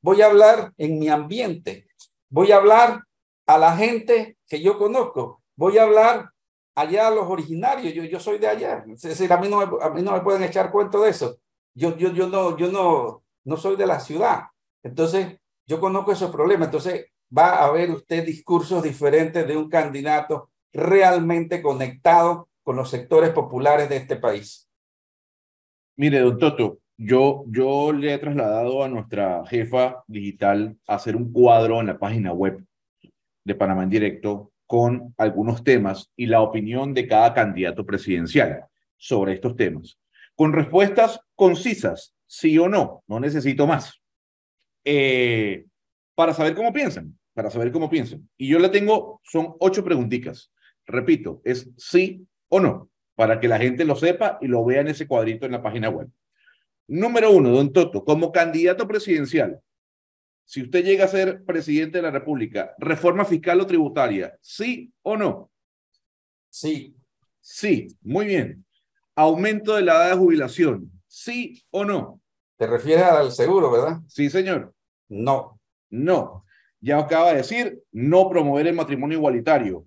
voy 0.01 0.23
a 0.23 0.27
hablar 0.27 0.73
en 0.77 0.99
mi 0.99 1.09
ambiente, 1.09 1.87
voy 2.29 2.53
a 2.53 2.57
hablar 2.57 3.03
a 3.47 3.59
la 3.59 3.77
gente 3.77 4.37
que 4.47 4.63
yo 4.63 4.79
conozco, 4.79 5.43
voy 5.57 5.79
a 5.79 5.85
hablar 5.85 6.31
allá 6.75 7.09
a 7.09 7.11
los 7.11 7.27
originarios, 7.27 7.93
yo, 7.93 8.05
yo 8.05 8.21
soy 8.21 8.39
de 8.39 8.49
allá, 8.49 8.85
es 8.87 9.03
decir, 9.03 9.33
a 9.33 9.39
mí, 9.39 9.49
no 9.49 9.61
a 9.61 9.91
mí 9.91 10.03
no 10.03 10.13
me 10.13 10.21
pueden 10.21 10.43
echar 10.43 10.71
cuento 10.71 11.03
de 11.03 11.11
eso. 11.11 11.39
Yo, 11.75 11.97
yo, 11.97 12.13
yo, 12.13 12.29
no, 12.29 12.57
yo 12.57 12.71
no, 12.71 13.23
no 13.45 13.57
soy 13.57 13.77
de 13.77 13.87
la 13.87 14.01
ciudad. 14.01 14.45
Entonces, 14.83 15.39
yo 15.67 15.81
conozco 15.81 16.13
esos 16.13 16.31
problemas. 16.31 16.69
Entonces, 16.69 17.07
va 17.37 17.65
a 17.65 17.71
ver 17.71 17.91
usted 17.91 18.25
discursos 18.25 18.83
diferentes 18.83 19.47
de 19.47 19.57
un 19.57 19.69
candidato 19.69 20.51
realmente 20.73 21.63
conectado 21.63 22.49
con 22.63 22.77
los 22.77 22.91
sectores 22.91 23.31
populares 23.31 23.89
de 23.89 23.97
este 23.97 24.17
país. 24.17 24.69
Mire, 25.97 26.21
don 26.21 26.39
Toto, 26.39 26.79
yo, 26.97 27.45
yo 27.49 27.93
le 27.93 28.15
he 28.15 28.19
trasladado 28.19 28.85
a 28.85 28.89
nuestra 28.89 29.45
jefa 29.47 30.05
digital 30.07 30.77
a 30.87 30.95
hacer 30.95 31.17
un 31.17 31.33
cuadro 31.33 31.81
en 31.81 31.87
la 31.87 31.99
página 31.99 32.33
web 32.33 32.65
de 33.45 33.55
Panamá 33.55 33.83
en 33.83 33.91
directo 33.91 34.53
con 34.67 35.15
algunos 35.19 35.65
temas 35.65 36.11
y 36.17 36.27
la 36.27 36.41
opinión 36.41 36.95
de 36.95 37.07
cada 37.07 37.35
candidato 37.35 37.85
presidencial 37.85 38.65
sobre 38.97 39.35
estos 39.35 39.57
temas 39.57 39.99
con 40.35 40.53
respuestas 40.53 41.21
concisas, 41.35 42.15
sí 42.27 42.59
o 42.59 42.69
no, 42.69 43.05
no 43.07 43.21
necesito 43.21 43.67
más, 43.67 44.03
eh, 44.85 45.67
para 46.15 46.35
saber 46.35 46.55
cómo 46.55 46.73
piensan, 46.73 47.19
para 47.35 47.51
saber 47.51 47.73
cómo 47.73 47.91
piensan. 47.91 48.29
Y 48.37 48.49
yo 48.49 48.59
le 48.59 48.69
tengo, 48.69 49.21
son 49.25 49.55
ocho 49.61 49.85
preguntitas. 49.85 50.53
Repito, 50.87 51.41
es 51.45 51.71
sí 51.77 52.27
o 52.49 52.61
no, 52.61 52.91
para 53.15 53.41
que 53.41 53.49
la 53.49 53.59
gente 53.59 53.85
lo 53.85 53.97
sepa 53.97 54.39
y 54.41 54.49
lo 54.49 54.65
vea 54.65 54.81
en 54.81 54.89
ese 54.89 55.07
cuadrito 55.07 55.47
en 55.47 55.53
la 55.53 55.63
página 55.63 55.89
web. 55.89 56.09
Número 56.89 57.31
uno, 57.31 57.51
don 57.51 57.73
Toto, 57.73 58.05
como 58.05 58.33
candidato 58.33 58.87
presidencial, 58.87 59.61
si 60.45 60.63
usted 60.63 60.85
llega 60.85 61.05
a 61.05 61.09
ser 61.09 61.45
presidente 61.45 61.99
de 61.99 62.03
la 62.03 62.11
República, 62.11 62.75
reforma 62.79 63.25
fiscal 63.25 63.61
o 63.61 63.67
tributaria, 63.67 64.37
¿sí 64.41 64.93
o 65.03 65.17
no? 65.17 65.51
Sí. 66.51 66.97
Sí, 67.41 67.89
muy 68.03 68.27
bien 68.27 68.65
aumento 69.15 69.77
de 69.77 69.83
la 69.83 69.95
edad 69.95 70.11
de 70.11 70.17
jubilación, 70.17 70.91
¿sí 71.07 71.65
o 71.71 71.85
no? 71.85 72.21
Te 72.57 72.67
refieres 72.67 73.05
al 73.05 73.33
seguro, 73.33 73.71
¿verdad? 73.71 73.99
Sí, 74.07 74.31
señor. 74.31 74.75
No. 75.09 75.61
No. 75.91 76.45
Ya 76.81 76.99
acaba 76.99 77.31
de 77.31 77.39
decir, 77.39 77.83
no 77.93 78.29
promover 78.29 78.67
el 78.67 78.75
matrimonio 78.75 79.19
igualitario. 79.19 79.87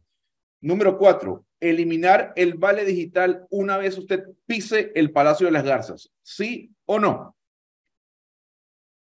Número 0.62 0.98
cuatro, 0.98 1.46
eliminar 1.60 2.34
el 2.36 2.56
vale 2.56 2.86
digital 2.86 3.46
una 3.50 3.78
vez 3.78 3.98
usted 3.98 4.24
pise 4.46 4.92
el 4.96 5.12
Palacio 5.12 5.46
de 5.46 5.52
las 5.52 5.64
Garzas. 5.64 6.12
¿Sí 6.22 6.72
o 6.86 7.00
no? 7.00 7.36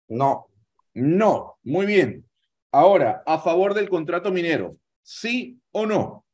No. 0.08 0.48
No. 0.92 1.58
Muy 1.62 1.86
bien. 1.86 2.28
Ahora, 2.72 3.22
a 3.26 3.38
favor 3.38 3.74
del 3.74 3.88
contrato 3.88 4.30
minero. 4.32 4.76
¿Sí 5.02 5.60
o 5.72 5.86
no? 5.86 6.24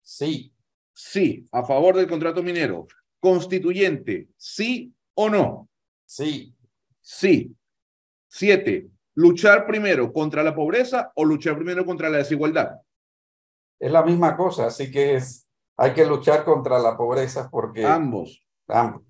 Sí. 0.00 0.52
Sí, 0.92 1.46
a 1.52 1.64
favor 1.64 1.96
del 1.96 2.08
contrato 2.08 2.42
minero. 2.42 2.86
Constituyente, 3.20 4.28
sí 4.36 4.92
o 5.14 5.28
no. 5.28 5.68
Sí. 6.06 6.54
Sí. 7.00 7.54
Siete, 8.28 8.88
luchar 9.14 9.66
primero 9.66 10.12
contra 10.12 10.42
la 10.42 10.54
pobreza 10.54 11.12
o 11.14 11.24
luchar 11.24 11.56
primero 11.56 11.84
contra 11.84 12.08
la 12.08 12.18
desigualdad. 12.18 12.76
Es 13.78 13.90
la 13.90 14.02
misma 14.02 14.36
cosa, 14.36 14.66
así 14.66 14.90
que 14.90 15.16
es, 15.16 15.46
hay 15.76 15.92
que 15.92 16.06
luchar 16.06 16.44
contra 16.44 16.78
la 16.78 16.96
pobreza 16.96 17.48
porque... 17.50 17.84
Ambos. 17.84 18.46
Ambos. 18.68 19.02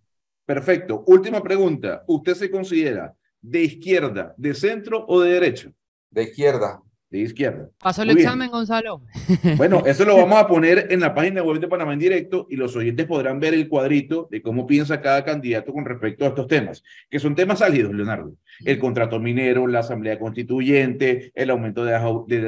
Perfecto. 0.46 1.04
Última 1.06 1.42
pregunta. 1.42 2.04
¿Usted 2.06 2.34
se 2.34 2.50
considera 2.50 3.14
de 3.40 3.62
izquierda, 3.62 4.34
de 4.36 4.54
centro 4.54 5.04
o 5.06 5.20
de 5.20 5.32
derecha? 5.32 5.72
De 6.10 6.24
izquierda 6.24 6.82
de 7.10 7.18
izquierda. 7.18 7.68
Pasó 7.78 8.02
el 8.02 8.10
examen, 8.10 8.50
Gonzalo. 8.50 9.02
Bueno, 9.56 9.82
eso 9.84 10.04
lo 10.04 10.16
vamos 10.16 10.38
a 10.38 10.46
poner 10.46 10.86
en 10.90 11.00
la 11.00 11.14
página 11.14 11.42
web 11.42 11.58
de 11.60 11.68
Panamá 11.68 11.92
en 11.92 11.98
directo 11.98 12.46
y 12.48 12.56
los 12.56 12.76
oyentes 12.76 13.06
podrán 13.06 13.40
ver 13.40 13.54
el 13.54 13.68
cuadrito 13.68 14.28
de 14.30 14.40
cómo 14.42 14.66
piensa 14.66 15.00
cada 15.00 15.24
candidato 15.24 15.72
con 15.72 15.84
respecto 15.84 16.24
a 16.24 16.28
estos 16.28 16.46
temas, 16.46 16.82
que 17.08 17.18
son 17.18 17.34
temas 17.34 17.58
sólidos, 17.58 17.92
Leonardo. 17.92 18.34
El 18.64 18.78
contrato 18.78 19.18
minero, 19.18 19.66
la 19.66 19.80
asamblea 19.80 20.18
constituyente, 20.18 21.32
el 21.34 21.50
aumento 21.50 21.84
de 21.84 21.92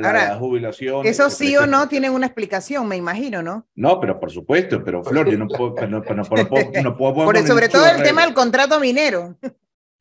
la, 0.00 0.36
jubilación. 0.38 1.06
Eso 1.06 1.28
sí 1.30 1.56
o 1.56 1.66
no 1.66 1.88
tienen 1.88 2.12
una 2.12 2.26
explicación, 2.26 2.86
me 2.86 2.96
imagino, 2.96 3.42
¿no? 3.42 3.66
No, 3.74 4.00
pero 4.00 4.20
por 4.20 4.30
supuesto, 4.30 4.82
pero 4.84 5.02
Flor, 5.02 5.30
yo 5.30 5.38
no 5.38 5.48
puedo... 5.48 5.74
No, 5.88 6.02
por, 6.96 7.46
sobre 7.46 7.68
todo 7.68 7.86
el 7.86 8.02
tema 8.02 8.24
del 8.24 8.34
contrato 8.34 8.78
minero. 8.78 9.36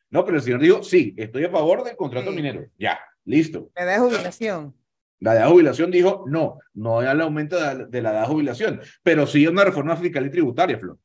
No, 0.10 0.26
pero 0.26 0.38
el 0.38 0.44
señor 0.44 0.60
dijo, 0.60 0.84
sí, 0.84 1.16
estoy 1.18 1.46
a 1.46 1.50
favor 1.50 1.84
del 1.84 1.96
contrato 1.96 2.32
minero. 2.32 2.66
Ya, 2.78 3.00
Listo. 3.26 3.70
La 3.76 3.84
edad 3.84 3.94
de 3.94 4.00
jubilación. 4.00 4.76
La 5.20 5.34
edad 5.34 5.46
de 5.46 5.52
jubilación 5.52 5.92
dijo, 5.92 6.26
no, 6.28 6.58
no 6.74 7.00
hay 7.00 7.08
el 7.08 7.22
aumento 7.22 7.56
de 7.58 8.02
la, 8.02 8.12
edad 8.12 8.22
de 8.22 8.28
jubilación, 8.28 8.82
pero 9.04 9.28
sí 9.28 9.46
una 9.46 9.64
reforma 9.64 9.96
fiscal 9.96 10.26
y 10.26 10.32
tributaria, 10.32 10.80
Flor. 10.80 10.98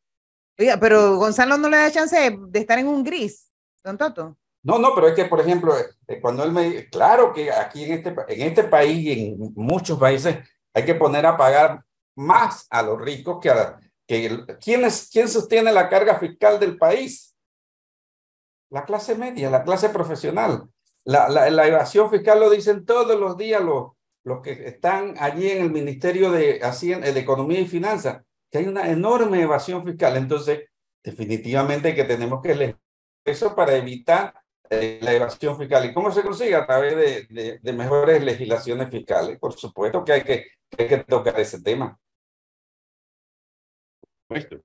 Oiga, 0.59 0.79
pero 0.81 1.17
Gonzalo 1.17 1.59
no 1.59 1.69
le 1.69 1.77
da 1.77 1.91
chance 1.91 2.17
de, 2.19 2.59
estar 2.59 2.79
en 2.79 2.89
un 2.89 3.05
gris, 3.05 3.53
don 3.85 3.99
Toto. 3.99 4.39
No, 4.63 4.79
no, 4.79 4.95
pero 4.95 5.09
es 5.09 5.15
que, 5.15 5.27
por 5.27 5.41
ejemplo, 5.41 5.75
eh, 6.09 6.19
cuando 6.21 6.43
él 6.45 6.53
me 6.53 6.65
dice, 6.65 6.89
claro 6.89 7.33
que 7.33 7.53
aquí 7.53 7.85
en 7.85 7.93
este, 7.93 8.09
en 8.29 8.49
este 8.49 8.65
país 8.65 9.05
y 9.05 9.13
en 9.13 9.53
muchos 9.55 9.99
países 9.99 10.39
hay 10.73 10.85
que 10.85 10.95
poner 10.95 11.27
a 11.27 11.37
pagar 11.37 11.85
más 12.17 12.67
a 12.71 12.83
los 12.83 13.01
ricos 13.01 13.39
que 13.41 13.51
a 13.51 13.79
que 14.07 14.47
¿quién, 14.61 14.85
es, 14.85 15.11
¿quién 15.13 15.29
sostiene 15.29 15.73
la 15.73 15.89
carga 15.89 16.19
fiscal 16.19 16.61
del 16.61 16.79
país? 16.79 17.37
La 18.71 18.85
clase 18.85 19.17
media, 19.17 19.51
la 19.51 19.65
clase 19.65 19.89
profesional. 19.91 20.69
La, 21.07 21.29
la, 21.29 21.67
evasión 21.69 22.11
fiscal 22.11 22.41
lo 22.41 22.51
dicen 22.51 22.85
todos 22.85 23.19
los 23.19 23.37
días 23.37 23.63
los, 23.63 23.93
los 24.25 24.43
que 24.43 24.51
están 24.67 25.15
allí 25.21 25.49
en 25.49 25.63
el 25.63 25.71
Ministerio 25.71 26.33
de, 26.33 26.59
Hacienda, 26.61 27.11
de 27.13 27.21
Economía 27.21 27.61
y 27.61 27.67
Finanzas, 27.69 28.25
que 28.51 28.59
hay 28.59 28.67
una 28.67 28.91
enorme 28.91 29.41
evasión 29.41 29.85
fiscal. 29.85 30.17
Entonces, 30.17 30.65
definitivamente 31.05 31.95
que 31.95 32.03
tenemos 32.03 32.43
que 32.43 32.57
leer 32.57 32.77
eso 33.25 33.55
para 33.55 33.77
evitar 33.77 34.35
eh, 34.69 34.99
la 35.01 35.13
evasión 35.13 35.57
fiscal. 35.57 35.85
¿Y 35.85 35.95
cómo 35.95 36.11
se 36.11 36.23
consigue? 36.23 36.57
A 36.57 36.67
través 36.67 37.29
de, 37.31 37.61
de, 37.63 37.73
mejores 37.73 38.23
legislaciones 38.25 38.91
fiscales. 38.91 39.39
Por 39.39 39.53
supuesto 39.53 40.05
que 40.05 40.13
hay 40.13 40.25
que, 40.25 40.47
hay 40.77 40.89
que 40.89 40.99
tocar 41.05 41.39
ese 41.39 41.63
tema. 41.63 41.97
Supuesto. 44.29 44.61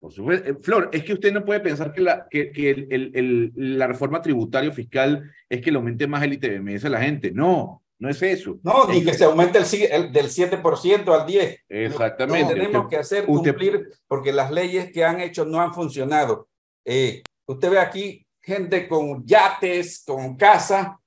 Por 0.00 0.12
supuesto. 0.12 0.48
Eh, 0.48 0.56
Flor, 0.60 0.88
es 0.92 1.04
que 1.04 1.12
usted 1.12 1.32
no 1.32 1.44
puede 1.44 1.60
pensar 1.60 1.92
que 1.92 2.00
la, 2.00 2.26
que, 2.28 2.50
que 2.50 2.70
el, 2.70 2.88
el, 2.90 3.10
el, 3.14 3.78
la 3.78 3.86
reforma 3.86 4.22
tributaria 4.22 4.72
fiscal 4.72 5.30
es 5.48 5.60
que 5.60 5.70
le 5.70 5.76
aumente 5.76 6.06
más 6.06 6.22
el 6.22 6.32
ITBMS 6.32 6.86
a 6.86 6.88
la 6.88 7.02
gente. 7.02 7.30
No, 7.32 7.82
no 7.98 8.08
es 8.08 8.20
eso. 8.22 8.58
No, 8.62 8.88
ni 8.88 9.04
que 9.04 9.12
se 9.12 9.24
aumente 9.24 9.58
el, 9.58 9.92
el 9.92 10.12
del 10.12 10.26
7% 10.26 10.62
al 11.08 11.26
10%. 11.26 11.58
Exactamente. 11.68 12.42
Lo 12.42 12.48
que 12.48 12.54
tenemos 12.54 12.88
que 12.88 12.96
hacer 12.96 13.24
usted, 13.28 13.50
cumplir 13.52 13.88
porque 14.08 14.32
las 14.32 14.50
leyes 14.50 14.90
que 14.90 15.04
han 15.04 15.20
hecho 15.20 15.44
no 15.44 15.60
han 15.60 15.74
funcionado. 15.74 16.48
Eh, 16.84 17.22
usted 17.44 17.70
ve 17.70 17.78
aquí 17.78 18.26
gente 18.40 18.88
con 18.88 19.26
yates, 19.26 20.02
con 20.06 20.34
casa. 20.36 20.98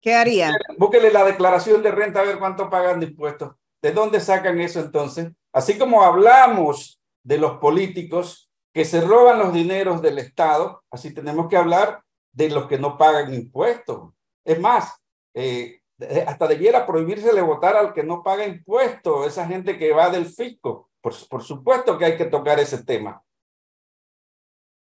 ¿Qué 0.00 0.14
haría? 0.14 0.56
Búsquele 0.78 1.12
la 1.12 1.24
declaración 1.24 1.82
de 1.82 1.90
renta 1.90 2.20
a 2.20 2.24
ver 2.24 2.38
cuánto 2.38 2.70
pagan 2.70 3.00
de 3.00 3.06
impuestos. 3.06 3.52
¿De 3.82 3.92
dónde 3.92 4.18
sacan 4.18 4.58
eso 4.58 4.80
entonces? 4.80 5.28
Así 5.52 5.76
como 5.76 6.02
hablamos 6.02 6.97
de 7.28 7.36
los 7.36 7.58
políticos 7.58 8.50
que 8.72 8.86
se 8.86 9.02
roban 9.02 9.38
los 9.38 9.52
dineros 9.52 10.00
del 10.00 10.18
Estado, 10.18 10.82
así 10.90 11.12
tenemos 11.12 11.46
que 11.48 11.58
hablar 11.58 12.02
de 12.32 12.48
los 12.48 12.66
que 12.68 12.78
no 12.78 12.96
pagan 12.96 13.34
impuestos. 13.34 14.14
Es 14.46 14.58
más, 14.58 14.94
eh, 15.34 15.82
hasta 16.26 16.46
debiera 16.46 16.86
prohibírsele 16.86 17.42
votar 17.42 17.76
al 17.76 17.92
que 17.92 18.02
no 18.02 18.22
paga 18.22 18.46
impuestos, 18.46 19.26
esa 19.26 19.46
gente 19.46 19.76
que 19.76 19.92
va 19.92 20.08
del 20.08 20.24
fisco. 20.24 20.88
Por, 21.02 21.12
por 21.28 21.42
supuesto 21.42 21.98
que 21.98 22.06
hay 22.06 22.16
que 22.16 22.24
tocar 22.24 22.58
ese 22.60 22.82
tema. 22.82 23.22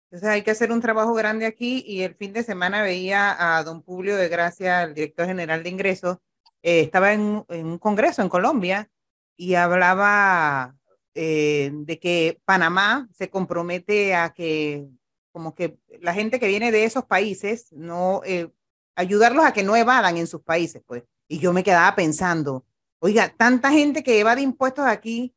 Entonces 0.04 0.28
hay 0.28 0.42
que 0.42 0.52
hacer 0.52 0.70
un 0.70 0.80
trabajo 0.80 1.14
grande 1.14 1.46
aquí 1.46 1.82
y 1.84 2.02
el 2.02 2.14
fin 2.14 2.32
de 2.32 2.44
semana 2.44 2.82
veía 2.82 3.56
a 3.58 3.64
don 3.64 3.82
Publio 3.82 4.16
de 4.16 4.28
Gracia, 4.28 4.84
el 4.84 4.94
director 4.94 5.26
general 5.26 5.64
de 5.64 5.70
ingresos, 5.70 6.18
eh, 6.62 6.82
estaba 6.82 7.12
en, 7.12 7.44
en, 7.49 7.66
un 7.66 7.78
congreso 7.78 8.22
en 8.22 8.28
Colombia 8.28 8.88
y 9.37 9.56
hablaba 9.56 10.76
eh, 11.22 11.70
de 11.70 11.98
que 11.98 12.40
Panamá 12.46 13.06
se 13.12 13.28
compromete 13.28 14.14
a 14.14 14.32
que 14.32 14.88
como 15.32 15.54
que 15.54 15.78
la 16.00 16.14
gente 16.14 16.40
que 16.40 16.48
viene 16.48 16.72
de 16.72 16.84
esos 16.84 17.04
países 17.04 17.70
no 17.72 18.22
eh, 18.24 18.50
ayudarlos 18.96 19.44
a 19.44 19.52
que 19.52 19.62
no 19.62 19.76
evadan 19.76 20.16
en 20.16 20.26
sus 20.26 20.40
países, 20.40 20.82
pues. 20.86 21.02
Y 21.28 21.38
yo 21.38 21.52
me 21.52 21.62
quedaba 21.62 21.94
pensando, 21.94 22.64
oiga, 23.00 23.28
tanta 23.36 23.70
gente 23.70 24.02
que 24.02 24.18
evade 24.18 24.40
impuestos 24.40 24.86
aquí 24.86 25.34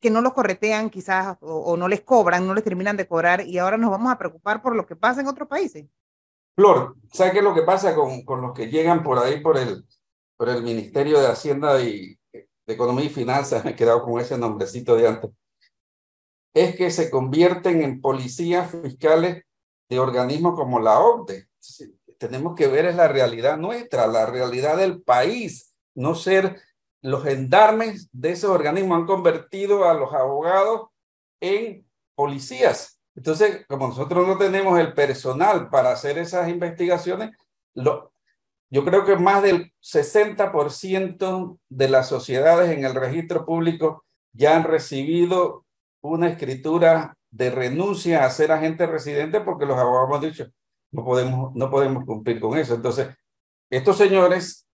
que 0.00 0.08
no 0.08 0.22
los 0.22 0.32
corretean 0.32 0.88
quizás 0.88 1.36
o, 1.42 1.54
o, 1.54 1.76
no 1.76 1.86
les 1.86 2.00
cobran, 2.00 2.46
no 2.46 2.54
les 2.54 2.64
terminan 2.64 2.96
de 2.96 3.06
cobrar 3.06 3.46
y 3.46 3.58
ahora 3.58 3.76
nos 3.76 3.90
vamos 3.90 4.10
a 4.10 4.16
preocupar 4.16 4.62
por 4.62 4.74
lo 4.74 4.86
que 4.86 4.96
pasa 4.96 5.20
en 5.20 5.26
otros 5.26 5.48
países. 5.48 5.84
Flor, 6.56 6.96
¿sabes 7.12 7.34
qué 7.34 7.38
es 7.40 7.44
lo 7.44 7.54
que 7.54 7.62
pasa 7.62 7.94
con, 7.94 8.22
con 8.22 8.40
los 8.40 8.54
que 8.54 8.68
llegan 8.68 9.02
por 9.02 9.18
ahí 9.18 9.40
por 9.40 9.58
el, 9.58 9.84
por 10.38 10.48
el 10.48 10.62
Ministerio 10.62 11.20
de 11.20 11.26
Hacienda 11.26 11.78
y 11.82 12.17
de 12.68 12.74
Economía 12.74 13.06
y 13.06 13.08
Finanzas? 13.08 13.64
Me 13.64 13.72
he 13.72 13.76
quedado 13.76 14.04
con 14.04 14.20
ese 14.20 14.38
nombrecito 14.38 14.94
de 14.94 15.08
antes. 15.08 15.30
Es 16.54 16.76
que 16.76 16.90
se 16.90 17.10
convierten 17.10 17.82
en 17.82 18.00
policías 18.00 18.70
fiscales 18.70 19.44
de 19.88 19.98
organismos 19.98 20.54
como 20.54 20.78
la 20.78 21.00
OCDE. 21.00 21.48
Tenemos 22.18 22.54
que 22.54 22.66
ver 22.66 22.86
es 22.86 22.96
la 22.96 23.08
realidad 23.08 23.56
nuestra, 23.56 24.06
la 24.06 24.26
realidad 24.26 24.76
del 24.76 25.02
país, 25.02 25.74
no 25.94 26.14
ser 26.14 26.60
los 27.00 27.22
gendarmes 27.22 28.08
de 28.12 28.32
esos 28.32 28.50
organismos 28.50 28.98
han 28.98 29.06
convertido 29.06 29.88
a 29.88 29.94
los 29.94 30.12
abogados 30.12 30.88
en 31.40 31.86
policías. 32.16 33.00
Entonces, 33.14 33.64
como 33.68 33.88
nosotros 33.88 34.26
no 34.26 34.36
tenemos 34.36 34.78
el 34.78 34.94
personal 34.94 35.70
para 35.70 35.92
hacer 35.92 36.18
esas 36.18 36.48
investigaciones, 36.48 37.30
lo, 37.74 38.12
yo 38.70 38.84
creo 38.84 39.04
que 39.04 39.16
más 39.16 39.42
del 39.42 39.72
60% 39.82 41.58
de 41.68 41.88
las 41.88 42.08
sociedades 42.08 42.70
en 42.70 42.84
el 42.84 42.94
registro 42.94 43.46
público 43.46 44.04
ya 44.32 44.56
han 44.56 44.64
recibido 44.64 45.64
una 46.02 46.28
escritura 46.28 47.16
de 47.30 47.50
renuncia 47.50 48.24
a 48.24 48.30
ser 48.30 48.52
agente 48.52 48.86
residente 48.86 49.40
porque 49.40 49.66
los 49.66 49.78
abogados 49.78 50.16
han 50.16 50.30
dicho, 50.30 50.46
no 50.92 51.04
podemos, 51.04 51.54
no 51.54 51.70
podemos 51.70 52.04
cumplir 52.04 52.40
con 52.40 52.58
eso. 52.58 52.74
Entonces, 52.74 53.08
estos 53.70 53.96
señores 53.96 54.66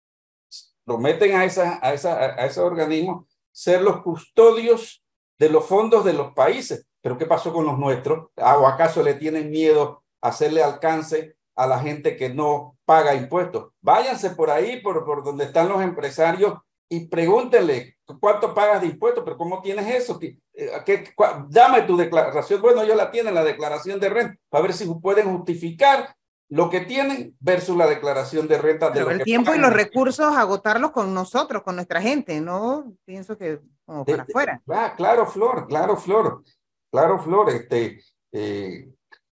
lo 0.87 0.99
meten 0.99 1.37
a, 1.37 1.45
esa, 1.45 1.79
a, 1.83 1.93
esa, 1.93 2.19
a 2.19 2.47
esos 2.47 2.65
organismos, 2.65 3.27
ser 3.53 3.83
los 3.83 4.03
custodios 4.03 5.05
de 5.39 5.51
los 5.51 5.67
fondos 5.67 6.05
de 6.05 6.15
los 6.15 6.33
países. 6.35 6.87
Pero 7.03 7.19
¿qué 7.19 7.27
pasó 7.27 7.53
con 7.53 7.67
los 7.67 7.79
nuestros? 7.79 8.29
¿O 8.37 8.67
acaso 8.67 9.03
le 9.03 9.15
tienen 9.15 9.51
miedo 9.51 10.03
a 10.21 10.29
hacerle 10.29 10.63
alcance 10.63 11.37
a 11.55 11.67
la 11.67 11.79
gente 11.81 12.17
que 12.17 12.31
no 12.31 12.77
paga 12.85 13.15
impuestos? 13.15 13.73
Váyanse 13.81 14.31
por 14.31 14.51
ahí, 14.51 14.81
por, 14.81 15.05
por 15.05 15.25
donde 15.25 15.45
están 15.45 15.69
los 15.69 15.83
empresarios 15.83 16.59
y 16.89 17.07
pregúntenle 17.07 17.97
cuánto 18.21 18.55
pagas 18.55 18.83
de 18.83 18.89
impuestos, 18.89 19.25
pero 19.25 19.39
¿cómo 19.39 19.63
tienes 19.63 19.87
eso? 19.95 20.19
¿Qué, 20.19 20.39
qué, 20.85 21.15
dame 21.49 21.83
tu 21.83 21.97
declaración. 21.97 22.61
Bueno, 22.61 22.83
ellos 22.83 22.97
la 22.97 23.11
tienen, 23.11 23.35
la 23.35 23.45
declaración 23.45 23.99
de 23.99 24.11
renta, 24.11 24.39
para 24.51 24.63
ver 24.63 24.73
si 24.75 24.85
pueden 24.97 25.35
justificar 25.35 26.15
lo 26.51 26.69
que 26.69 26.81
tienen 26.81 27.35
versus 27.41 27.75
la 27.77 27.87
declaración 27.87 28.47
de 28.47 28.59
renta. 28.59 28.91
De 28.91 29.01
Pero 29.01 29.11
el 29.11 29.23
tiempo 29.23 29.47
pagan. 29.47 29.61
y 29.61 29.63
los 29.63 29.73
recursos 29.73 30.37
agotarlos 30.37 30.91
con 30.91 31.15
nosotros, 31.15 31.63
con 31.63 31.77
nuestra 31.77 32.03
gente, 32.03 32.43
¿no? 32.43 32.93
Pienso 33.07 33.39
que 33.39 33.61
como 33.87 34.05
para 34.05 34.25
de, 34.25 34.31
afuera. 34.31 34.63
Ah, 34.69 34.93
claro, 34.95 35.27
Flor, 35.27 35.67
claro, 35.67 35.97
Flor, 35.97 36.43
claro, 36.91 37.19
Flor. 37.21 37.49
Este, 37.49 38.03
eh, 38.33 38.92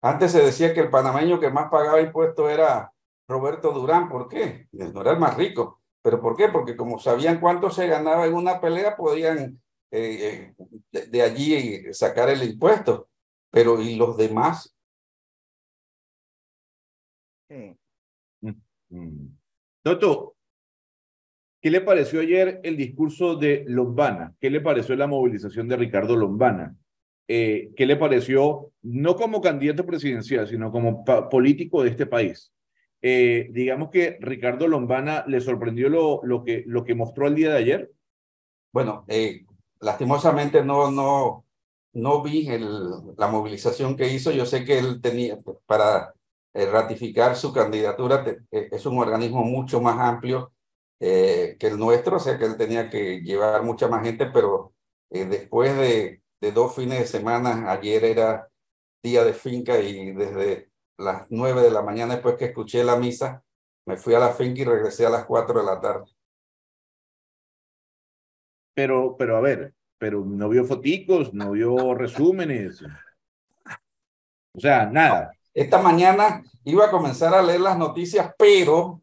antes 0.04 0.32
se 0.32 0.42
decía 0.42 0.74
que 0.74 0.80
el 0.80 0.90
panameño 0.90 1.40
que 1.40 1.48
más 1.50 1.70
pagaba 1.70 1.98
impuestos 1.98 2.50
era 2.50 2.92
Roberto 3.26 3.72
Durán. 3.72 4.10
¿Por 4.10 4.28
qué? 4.28 4.68
No 4.72 5.00
era 5.00 5.12
el 5.12 5.18
más 5.18 5.34
rico. 5.34 5.80
¿Pero 6.02 6.20
por 6.20 6.36
qué? 6.36 6.48
Porque 6.48 6.76
como 6.76 6.98
sabían 6.98 7.40
cuánto 7.40 7.70
se 7.70 7.86
ganaba 7.86 8.26
en 8.26 8.34
una 8.34 8.60
pelea, 8.60 8.96
podían 8.96 9.62
eh, 9.90 10.52
de, 10.92 11.06
de 11.06 11.22
allí 11.22 11.94
sacar 11.94 12.28
el 12.28 12.42
impuesto. 12.42 13.08
Pero 13.50 13.80
¿y 13.80 13.96
los 13.96 14.14
demás? 14.18 14.76
Sí. 17.48 17.74
Mm. 18.90 19.28
Toto, 19.82 20.36
¿qué 21.62 21.70
le 21.70 21.80
pareció 21.80 22.20
ayer 22.20 22.60
el 22.62 22.76
discurso 22.76 23.36
de 23.36 23.64
Lombana? 23.68 24.34
¿Qué 24.38 24.50
le 24.50 24.60
pareció 24.60 24.96
la 24.96 25.06
movilización 25.06 25.66
de 25.66 25.76
Ricardo 25.76 26.14
Lombana? 26.14 26.76
Eh, 27.26 27.70
¿Qué 27.76 27.86
le 27.86 27.96
pareció, 27.96 28.70
no 28.82 29.16
como 29.16 29.40
candidato 29.40 29.86
presidencial, 29.86 30.46
sino 30.46 30.70
como 30.70 31.04
político 31.30 31.82
de 31.82 31.90
este 31.90 32.06
país? 32.06 32.52
Eh, 33.06 33.48
digamos 33.50 33.90
que 33.90 34.16
Ricardo 34.18 34.66
Lombana 34.66 35.24
le 35.26 35.38
sorprendió 35.42 35.90
lo, 35.90 36.20
lo, 36.24 36.42
que, 36.42 36.64
lo 36.66 36.84
que 36.84 36.94
mostró 36.94 37.26
el 37.26 37.34
día 37.34 37.50
de 37.50 37.58
ayer. 37.58 37.92
Bueno, 38.72 39.04
eh, 39.08 39.44
lastimosamente 39.80 40.64
no, 40.64 40.90
no, 40.90 41.44
no 41.92 42.22
vi 42.22 42.48
la 43.18 43.28
movilización 43.28 43.94
que 43.94 44.10
hizo. 44.10 44.30
Yo 44.32 44.46
sé 44.46 44.64
que 44.64 44.78
él 44.78 45.02
tenía 45.02 45.36
para 45.66 46.14
eh, 46.54 46.64
ratificar 46.64 47.36
su 47.36 47.52
candidatura, 47.52 48.24
es 48.50 48.86
un 48.86 48.98
organismo 48.98 49.44
mucho 49.44 49.82
más 49.82 49.98
amplio 49.98 50.52
que 50.98 51.58
el 51.60 51.78
nuestro, 51.78 52.16
o 52.16 52.20
sea 52.20 52.38
que 52.38 52.46
él 52.46 52.56
tenía 52.56 52.88
que 52.88 53.20
llevar 53.20 53.62
mucha 53.62 53.86
más 53.88 54.02
gente, 54.02 54.24
pero 54.32 54.72
después 55.10 55.76
de, 55.76 56.22
de, 56.44 56.52
dos 56.52 56.74
fines 56.74 56.98
de 56.98 57.06
semana, 57.06 57.70
ayer 57.70 58.04
era 58.04 58.48
día 59.02 59.24
de 59.24 59.34
finca 59.34 59.78
y 59.78 60.12
desde 60.12 60.70
las 60.96 61.26
nueve 61.30 61.62
de 61.62 61.70
la 61.70 61.82
mañana 61.82 62.14
después 62.14 62.36
que 62.36 62.46
escuché 62.46 62.84
la 62.84 62.96
misa, 62.96 63.42
me 63.86 63.96
fui 63.96 64.14
a 64.14 64.18
la 64.18 64.30
finca 64.30 64.62
y 64.62 64.64
regresé 64.64 65.06
a 65.06 65.10
las 65.10 65.24
cuatro 65.24 65.60
de 65.60 65.66
la 65.66 65.80
tarde. 65.80 66.06
Pero, 68.74 69.16
pero 69.16 69.36
a 69.36 69.40
ver, 69.40 69.74
pero 69.98 70.24
no 70.24 70.48
vio 70.48 70.64
foticos, 70.64 71.32
no 71.32 71.52
vio 71.52 71.94
resúmenes. 71.94 72.82
O 74.52 74.60
sea, 74.60 74.86
nada. 74.86 75.32
Esta 75.52 75.78
mañana 75.78 76.42
iba 76.64 76.86
a 76.86 76.90
comenzar 76.90 77.34
a 77.34 77.42
leer 77.42 77.60
las 77.60 77.78
noticias, 77.78 78.32
pero 78.36 79.02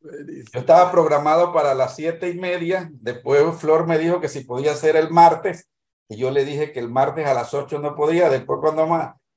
yo 0.00 0.60
estaba 0.60 0.90
programado 0.90 1.52
para 1.52 1.74
las 1.74 1.94
siete 1.94 2.28
y 2.28 2.38
media. 2.38 2.90
Después 2.92 3.56
Flor 3.56 3.86
me 3.86 3.98
dijo 3.98 4.20
que 4.20 4.28
si 4.28 4.40
podía 4.44 4.74
ser 4.74 4.96
el 4.96 5.10
martes, 5.10 5.68
y 6.08 6.16
yo 6.16 6.30
le 6.30 6.44
dije 6.44 6.72
que 6.72 6.80
el 6.80 6.88
martes 6.90 7.26
a 7.26 7.34
las 7.34 7.54
ocho 7.54 7.78
no 7.78 7.94
podía. 7.94 8.28
Después 8.28 8.60
cuando, 8.60 8.86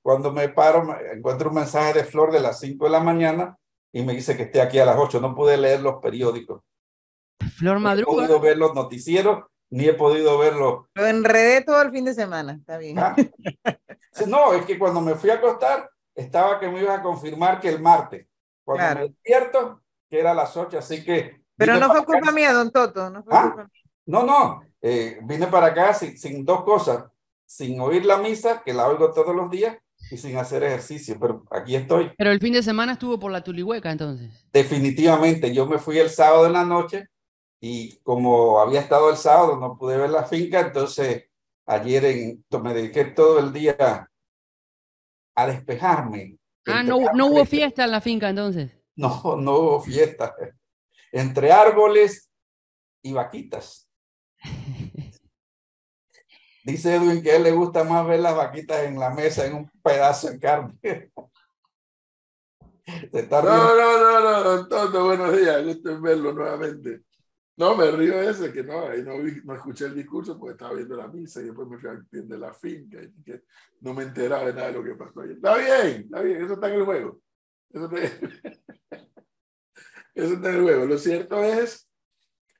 cuando 0.01 0.31
me 0.31 0.49
paro, 0.49 0.83
me 0.83 0.95
encuentro 1.13 1.49
un 1.49 1.55
mensaje 1.55 1.93
de 1.93 2.03
Flor 2.03 2.31
de 2.31 2.39
las 2.39 2.59
cinco 2.59 2.85
de 2.85 2.91
la 2.91 2.99
mañana 2.99 3.57
y 3.93 4.03
me 4.03 4.13
dice 4.13 4.35
que 4.35 4.43
esté 4.43 4.61
aquí 4.61 4.79
a 4.79 4.85
las 4.85 4.97
ocho. 4.97 5.19
No 5.21 5.33
pude 5.35 5.57
leer 5.57 5.81
los 5.81 5.95
periódicos. 6.01 6.61
Flor 7.57 7.75
No 7.75 7.79
he 7.79 7.83
Madruga. 7.83 8.11
podido 8.23 8.39
ver 8.39 8.57
los 8.57 8.73
noticieros, 8.75 9.45
ni 9.69 9.85
he 9.85 9.93
podido 9.93 10.37
ver 10.37 10.55
los... 10.55 10.85
Lo 10.95 11.05
enredé 11.05 11.61
todo 11.63 11.81
el 11.81 11.91
fin 11.91 12.05
de 12.05 12.13
semana, 12.13 12.53
está 12.53 12.77
bien. 12.77 12.97
Ah. 12.99 13.15
No, 14.27 14.53
es 14.53 14.65
que 14.65 14.79
cuando 14.79 15.01
me 15.01 15.15
fui 15.15 15.29
a 15.29 15.35
acostar, 15.35 15.89
estaba 16.15 16.59
que 16.59 16.67
me 16.69 16.81
ibas 16.81 16.99
a 16.99 17.01
confirmar 17.03 17.59
que 17.59 17.69
el 17.69 17.79
martes. 17.81 18.27
Cuando 18.65 18.83
Claro. 18.83 18.99
me 19.01 19.07
despierto, 19.09 19.81
que 20.09 20.19
era 20.19 20.31
a 20.31 20.35
las 20.35 20.55
8, 20.57 20.79
así 20.79 21.03
que... 21.03 21.41
Pero 21.55 21.75
no 21.79 21.87
fue 21.91 22.03
culpa 22.05 22.31
mía, 22.31 22.53
don 22.53 22.71
Toto, 22.71 23.09
no 23.09 23.23
fue 23.23 23.33
Ah. 23.35 23.41
culpa 23.43 23.63
mía. 23.63 23.83
No, 24.07 24.23
no, 24.23 24.61
eh, 24.81 25.19
vine 25.23 25.47
para 25.47 25.67
acá 25.67 25.93
sin, 25.93 26.17
sin 26.17 26.45
dos 26.45 26.63
cosas, 26.63 27.05
sin 27.45 27.79
oír 27.79 28.05
la 28.05 28.17
misa, 28.17 28.61
que 28.63 28.73
la 28.73 28.87
oigo 28.87 29.11
todos 29.11 29.35
los 29.35 29.49
días, 29.49 29.77
y 30.11 30.17
sin 30.17 30.37
hacer 30.37 30.63
ejercicio, 30.63 31.17
pero 31.19 31.43
aquí 31.51 31.75
estoy. 31.75 32.11
Pero 32.17 32.31
el 32.31 32.39
fin 32.39 32.53
de 32.53 32.63
semana 32.63 32.93
estuvo 32.93 33.19
por 33.19 33.31
la 33.31 33.43
Tulihueca, 33.43 33.91
entonces. 33.91 34.31
Definitivamente, 34.51 35.53
yo 35.53 35.65
me 35.65 35.79
fui 35.79 35.97
el 35.97 36.09
sábado 36.09 36.45
en 36.45 36.53
la 36.53 36.65
noche 36.65 37.09
y 37.59 37.97
como 37.99 38.59
había 38.59 38.81
estado 38.81 39.09
el 39.09 39.17
sábado, 39.17 39.57
no 39.57 39.77
pude 39.77 39.97
ver 39.97 40.09
la 40.09 40.25
finca, 40.25 40.59
entonces 40.59 41.25
ayer 41.65 42.05
en, 42.05 42.45
me 42.61 42.73
dediqué 42.73 43.05
todo 43.05 43.39
el 43.39 43.51
día 43.51 44.09
a 45.35 45.47
despejarme. 45.47 46.37
Ah, 46.65 46.83
no, 46.83 46.99
no 47.13 47.27
hubo 47.27 47.45
fiesta 47.45 47.85
en 47.85 47.91
la 47.91 48.01
finca, 48.01 48.29
entonces. 48.29 48.71
No, 48.95 49.35
no 49.37 49.57
hubo 49.57 49.81
fiesta. 49.81 50.35
Entre 51.11 51.51
árboles 51.51 52.31
y 53.01 53.13
vaquitas. 53.13 53.86
Dice 56.63 56.95
Edwin 56.95 57.23
que 57.23 57.31
a 57.31 57.35
él 57.37 57.43
le 57.43 57.51
gusta 57.51 57.83
más 57.83 58.05
ver 58.05 58.19
las 58.19 58.35
vaquitas 58.35 58.83
en 58.83 58.99
la 58.99 59.09
mesa 59.11 59.45
en 59.45 59.55
un 59.55 59.71
pedazo 59.81 60.29
de 60.29 60.39
carne. 60.39 60.77
Se 63.11 63.19
está 63.19 63.41
No, 63.41 63.75
no, 63.75 63.97
no, 63.99 64.19
no, 64.21 64.43
don 64.43 64.69
Toto, 64.69 65.05
buenos 65.05 65.35
días, 65.37 65.63
gusto 65.65 65.91
en 65.91 66.01
verlo 66.01 66.31
nuevamente. 66.33 67.03
No, 67.57 67.75
me 67.75 67.89
río 67.91 68.21
ese, 68.21 68.53
que 68.53 68.63
no, 68.63 68.87
ahí 68.87 69.01
no, 69.03 69.17
vi- 69.21 69.41
no 69.43 69.55
escuché 69.55 69.85
el 69.85 69.95
discurso 69.95 70.37
porque 70.37 70.51
estaba 70.53 70.73
viendo 70.73 70.95
la 70.95 71.07
misa 71.07 71.41
y 71.41 71.45
después 71.45 71.67
me 71.67 71.77
fui 71.79 71.89
a 71.89 71.99
de 72.11 72.37
la 72.37 72.53
finca 72.53 73.01
y 73.01 73.11
que 73.23 73.43
no 73.81 73.93
me 73.93 74.03
enteraba 74.03 74.45
de 74.45 74.53
nada 74.53 74.67
de 74.67 74.73
lo 74.73 74.83
que 74.83 74.93
pasó 74.95 75.21
ayer. 75.21 75.35
Está 75.37 75.57
bien, 75.57 76.01
está 76.03 76.21
bien, 76.21 76.43
eso 76.43 76.53
está 76.53 76.69
en 76.69 76.75
el 76.75 76.85
juego. 76.85 77.19
Eso 77.71 77.85
está, 77.85 77.97
eso 80.15 80.33
está 80.33 80.49
en 80.49 80.55
el 80.55 80.61
juego. 80.63 80.85
Lo 80.85 80.97
cierto 80.97 81.43
es, 81.43 81.86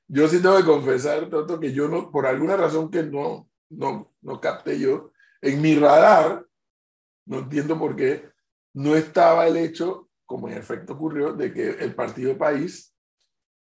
yo 0.08 0.26
sí 0.26 0.40
tengo 0.40 0.56
que 0.56 0.64
confesar, 0.64 1.28
Toto, 1.28 1.60
que 1.60 1.72
yo 1.72 1.86
no, 1.86 2.10
por 2.10 2.26
alguna 2.26 2.56
razón 2.56 2.90
que 2.90 3.02
no, 3.02 3.48
no, 3.68 4.14
no 4.22 4.40
capté 4.40 4.78
yo, 4.78 5.12
en 5.42 5.60
mi 5.60 5.76
radar, 5.76 6.46
no 7.26 7.40
entiendo 7.40 7.78
por 7.78 7.94
qué, 7.94 8.30
no 8.72 8.96
estaba 8.96 9.46
el 9.46 9.58
hecho, 9.58 10.08
como 10.24 10.48
en 10.48 10.56
efecto 10.56 10.94
ocurrió, 10.94 11.34
de 11.34 11.52
que 11.52 11.70
el 11.70 11.94
partido 11.94 12.36
País 12.38 12.94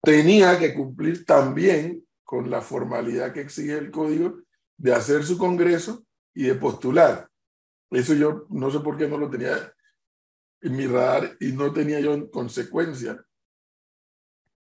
tenía 0.01 0.57
que 0.59 0.75
cumplir 0.75 1.25
también 1.25 2.05
con 2.23 2.49
la 2.49 2.61
formalidad 2.61 3.33
que 3.33 3.41
exige 3.41 3.77
el 3.77 3.89
código 3.89 4.39
de 4.77 4.93
hacer 4.93 5.23
su 5.23 5.37
congreso 5.37 6.05
y 6.35 6.43
de 6.43 6.55
postular. 6.55 7.29
Eso 7.89 8.13
yo 8.13 8.45
no 8.49 8.69
sé 8.69 8.79
por 8.79 8.97
qué 8.97 9.07
no 9.07 9.17
lo 9.17 9.29
tenía 9.29 9.73
en 10.61 10.75
mi 10.75 10.85
radar 10.85 11.35
y 11.39 11.51
no 11.51 11.73
tenía 11.73 11.99
yo 11.99 12.13
en 12.13 12.27
consecuencia 12.27 13.25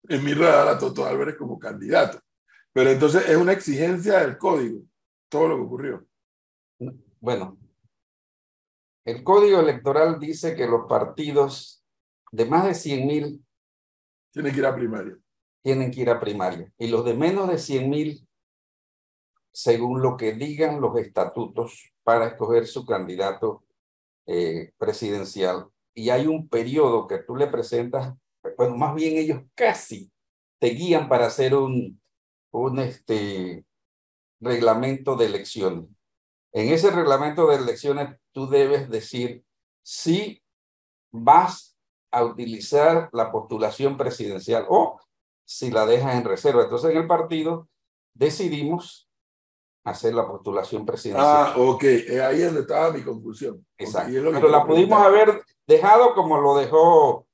en 0.09 0.25
mi 0.25 0.35
radar 0.35 0.69
a 0.69 0.79
Toto 0.79 1.05
Álvarez 1.05 1.37
como 1.37 1.59
candidato. 1.59 2.21
Pero 2.73 2.91
entonces 2.91 3.29
es 3.29 3.37
una 3.37 3.53
exigencia 3.53 4.19
del 4.21 4.37
código, 4.39 4.83
todo 5.29 5.49
lo 5.49 5.57
que 5.57 5.63
ocurrió. 5.63 6.07
Bueno, 7.21 7.59
el 9.05 9.23
código 9.23 9.61
electoral 9.61 10.19
dice 10.19 10.55
que 10.55 10.67
los 10.67 10.87
partidos 10.89 11.85
de 12.33 12.45
más 12.45 12.67
de 12.67 12.75
100 12.75 13.07
mil 13.07 13.47
Tiene 14.33 14.53
que 14.53 14.59
ir 14.59 14.67
a 14.67 14.75
primaria. 14.75 15.17
tienen 15.63 15.91
que 15.91 16.01
ir 16.03 16.11
a 16.11 16.21
primaria 16.21 16.71
y 16.77 16.89
los 16.89 17.05
de 17.05 17.15
menos 17.15 17.49
de 17.49 17.59
100 17.59 17.89
mil, 17.89 18.29
según 19.53 20.03
lo 20.03 20.17
que 20.17 20.33
digan 20.33 20.81
los 20.81 20.97
estatutos 20.99 21.93
para 22.03 22.27
escoger 22.27 22.67
su 22.67 22.85
candidato 22.85 23.65
eh, 24.27 24.73
presidencial. 24.77 25.69
Y 25.95 26.11
hay 26.11 26.27
un 26.27 26.49
periodo 26.49 27.07
que 27.07 27.19
tú 27.19 27.37
le 27.37 27.47
presentas, 27.47 28.15
bueno, 28.57 28.77
más 28.77 28.95
bien 28.95 29.17
ellos 29.17 29.43
casi 29.55 30.11
te 30.59 30.69
guían 30.69 31.09
para 31.09 31.27
hacer 31.27 31.55
un, 31.55 32.01
un 32.51 32.79
este, 32.79 33.65
reglamento 34.41 35.17
de 35.17 35.27
elecciones. 35.27 35.89
En 36.53 36.73
ese 36.73 36.91
reglamento 36.91 37.47
de 37.47 37.57
elecciones 37.57 38.19
tú 38.33 38.49
debes 38.49 38.89
decir 38.89 39.45
si 39.83 40.43
vas 41.13 41.77
a 42.11 42.25
utilizar 42.25 43.11
la 43.13 43.31
postulación 43.31 43.97
presidencial 43.97 44.67
o 44.69 44.99
si 45.45 45.71
la 45.71 45.87
dejas 45.87 46.15
en 46.15 46.25
reserva. 46.25 46.65
Entonces 46.65 46.91
en 46.91 46.97
el 46.97 47.07
partido 47.07 47.69
decidimos 48.15 49.11
hacer 49.85 50.15
la 50.15 50.27
postulación 50.27 50.85
presidencial. 50.85 51.27
Ah, 51.29 51.55
ok, 51.57 51.85
eh, 51.85 52.23
ahí 52.23 52.41
es 52.41 52.47
donde 52.47 52.63
estaba 52.63 52.91
mi 52.91 53.03
confusión. 53.03 53.65
Exacto. 53.79 54.13
Pero 54.13 54.49
la 54.49 54.67
pudimos 54.67 55.01
haber 55.01 55.45
dejado 55.67 56.15
como 56.15 56.41
lo 56.41 56.57
dejó 56.57 57.26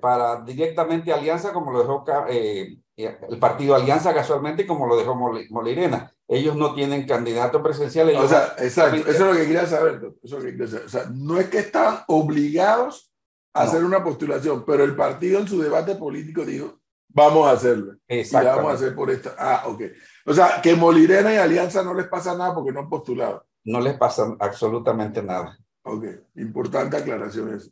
para 0.00 0.42
directamente 0.42 1.12
Alianza, 1.12 1.52
como 1.52 1.72
lo 1.72 1.80
dejó 1.80 2.04
eh, 2.28 2.78
el 2.96 3.38
partido 3.38 3.74
Alianza 3.74 4.12
casualmente 4.12 4.66
como 4.66 4.86
lo 4.86 4.96
dejó 4.96 5.14
Mol- 5.14 5.46
Molirena. 5.50 6.12
Ellos 6.26 6.56
no 6.56 6.74
tienen 6.74 7.06
candidato 7.06 7.62
presidencial. 7.62 8.10
ellos 8.10 8.24
O 8.24 8.28
sea, 8.28 8.54
exacto, 8.58 8.96
eso 8.96 9.10
es 9.10 9.20
lo 9.20 9.32
que 9.32 9.46
quería 9.46 9.66
saber. 9.66 9.94
Eso 10.22 10.36
es 10.38 10.44
lo 10.44 10.50
que 10.50 10.50
quería 10.56 10.66
saber. 10.66 10.86
O 10.86 10.88
sea, 10.90 11.04
no 11.14 11.40
es 11.40 11.48
que 11.48 11.58
están 11.58 12.00
obligados 12.06 13.12
a 13.54 13.64
No. 13.64 13.70
hacer 13.70 13.84
una 13.84 14.04
postulación, 14.04 14.64
pero 14.66 14.84
el 14.84 14.94
partido 14.94 15.40
en 15.40 15.48
su 15.48 15.60
debate 15.62 15.94
político 15.94 16.44
dijo, 16.44 16.78
vamos 17.08 17.48
a 17.48 17.52
hacerlo. 17.52 17.94
Y 18.06 18.22
la 18.30 18.56
vamos 18.56 18.72
a 18.72 18.74
hacer 18.74 18.94
por 18.94 19.10
esta. 19.10 19.34
Ah, 19.38 19.62
ok. 19.68 19.82
O 20.26 20.34
sea, 20.34 20.60
que 20.62 20.74
Molirena 20.74 21.32
y 21.32 21.38
Alianza 21.38 21.82
no 21.82 21.94
les 21.94 22.08
pasa 22.08 22.36
nada 22.36 22.54
porque 22.54 22.72
no 22.72 22.80
han 22.80 22.90
postulado. 22.90 23.46
No 23.64 23.80
les 23.80 23.96
pasa 23.96 24.36
absolutamente 24.38 25.22
nada. 25.22 25.58
Ok, 25.82 26.04
importante 26.36 26.98
aclaración 26.98 27.54
eso. 27.54 27.70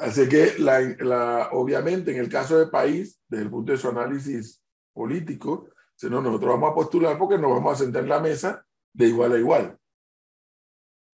Así 0.00 0.28
que, 0.28 0.54
la, 0.58 0.80
la, 1.00 1.48
obviamente, 1.52 2.12
en 2.12 2.18
el 2.18 2.28
caso 2.28 2.58
de 2.58 2.68
país, 2.68 3.20
desde 3.28 3.44
el 3.44 3.50
punto 3.50 3.72
de 3.72 3.78
su 3.78 3.88
análisis 3.88 4.62
político, 4.92 5.68
si 5.96 6.08
no, 6.08 6.20
nosotros 6.20 6.50
vamos 6.54 6.70
a 6.70 6.74
postular 6.74 7.18
porque 7.18 7.38
nos 7.38 7.50
vamos 7.50 7.72
a 7.74 7.84
sentar 7.84 8.02
en 8.04 8.08
la 8.08 8.20
mesa 8.20 8.64
de 8.92 9.06
igual 9.06 9.32
a 9.32 9.38
igual. 9.38 9.78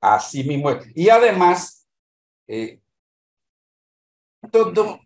Así 0.00 0.44
mismo 0.44 0.70
es. 0.70 0.86
Y 0.94 1.08
además, 1.08 1.88
eh, 2.46 2.80
todo 4.52 5.00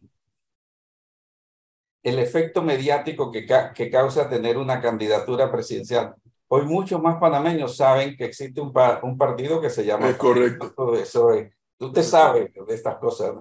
el 2.03 2.19
efecto 2.19 2.63
mediático 2.63 3.31
que, 3.31 3.47
ca- 3.47 3.73
que 3.73 3.91
causa 3.91 4.29
tener 4.29 4.57
una 4.59 4.81
candidatura 4.81 5.51
presidencial. 5.53 6.15
Hoy 6.49 6.65
muchos 6.65 7.01
más 7.03 7.21
panameños 7.21 7.77
saben 7.77 8.17
que 8.17 8.25
existe 8.25 8.61
un, 8.61 8.73
pa- 8.73 9.01
un 9.03 9.19
partido 9.19 9.61
que 9.61 9.71
se 9.71 9.85
llama... 9.85 10.09
Es 10.09 10.17
correcto. 10.17 10.73
Todo 10.75 10.97
eso 10.97 11.33
es. 11.33 11.53
Tú 11.79 11.93
te 11.93 12.03
sabes 12.03 12.53
de 12.53 12.75
estas 12.75 12.97
cosas. 12.99 13.37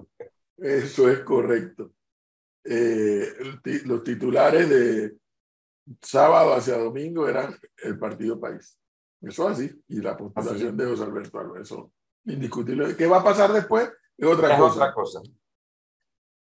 Eso 0.56 1.08
es 1.10 1.20
correcto. 1.20 1.92
Eh, 2.64 3.26
los 3.84 4.02
titulares 4.04 4.68
de 4.68 5.16
sábado 6.02 6.54
hacia 6.54 6.78
domingo 6.78 7.28
eran 7.28 7.56
el 7.78 7.98
Partido 7.98 8.38
País. 8.38 8.78
Eso 9.20 9.48
así. 9.48 9.70
Y 9.88 10.00
la 10.00 10.16
postulación 10.16 10.76
de 10.76 10.86
José 10.86 11.02
Alberto 11.02 11.38
Álvarez. 11.38 11.66
Eso 11.68 11.92
indiscutible. 12.24 12.96
¿Qué 12.96 13.06
va 13.06 13.18
a 13.18 13.24
pasar 13.24 13.52
después? 13.52 13.90
Es 14.16 14.26
otra 14.26 14.52
Es 14.54 14.60
cosa. 14.60 14.74
otra 14.74 14.94
cosa. 14.94 15.20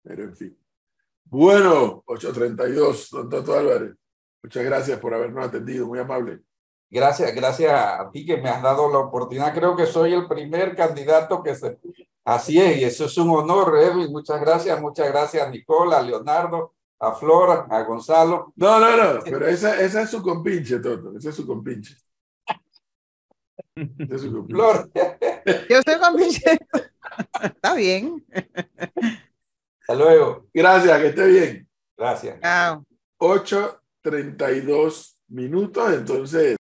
Pero 0.03 0.23
en 0.23 0.35
fin. 0.35 0.57
Bueno, 1.25 2.03
832, 2.05 3.09
don 3.11 3.29
Toto 3.29 3.53
Álvarez. 3.53 3.95
Muchas 4.41 4.63
gracias 4.65 4.99
por 4.99 5.13
habernos 5.13 5.45
atendido, 5.45 5.87
muy 5.87 5.99
amable. 5.99 6.41
Gracias, 6.93 7.33
gracias 7.33 7.71
a 7.73 8.11
ti 8.11 8.23
que 8.23 8.37
me 8.37 8.49
has 8.49 8.61
dado 8.61 8.87
la 8.91 8.99
oportunidad. 8.99 9.51
Creo 9.51 9.75
que 9.75 9.87
soy 9.87 10.13
el 10.13 10.27
primer 10.27 10.75
candidato 10.75 11.41
que 11.41 11.55
se... 11.55 11.79
Así 12.23 12.61
es, 12.61 12.77
y 12.77 12.83
eso 12.83 13.05
es 13.05 13.17
un 13.17 13.31
honor, 13.31 13.75
Edwin. 13.79 14.11
Muchas 14.11 14.39
gracias, 14.39 14.79
muchas 14.79 15.07
gracias 15.07 15.47
a 15.47 15.49
Nicola, 15.49 15.97
a 15.97 16.03
Leonardo, 16.03 16.75
a 16.99 17.13
Flora, 17.13 17.65
a 17.67 17.81
Gonzalo. 17.81 18.53
No, 18.55 18.79
no, 18.79 18.95
no, 18.95 19.21
pero 19.23 19.47
esa, 19.47 19.81
esa 19.81 20.03
es 20.03 20.11
su 20.11 20.21
compinche, 20.21 20.77
Toto. 20.77 21.17
Esa 21.17 21.29
es 21.29 21.35
su 21.35 21.47
compinche. 21.47 21.97
Esa 23.75 24.15
es 24.15 24.21
su 24.21 24.31
compinche. 24.31 24.53
Flor, 24.53 24.91
Yo 25.67 25.81
soy 25.81 25.99
con 25.99 26.21
Está 27.41 27.73
bien. 27.73 28.23
hasta 29.81 29.95
luego. 29.95 30.45
Gracias, 30.53 31.01
que 31.01 31.07
esté 31.07 31.25
bien. 31.25 31.67
Gracias. 31.97 32.39
Chao. 32.39 32.85
8.32 33.17 35.15
minutos, 35.27 35.91
entonces 35.91 36.55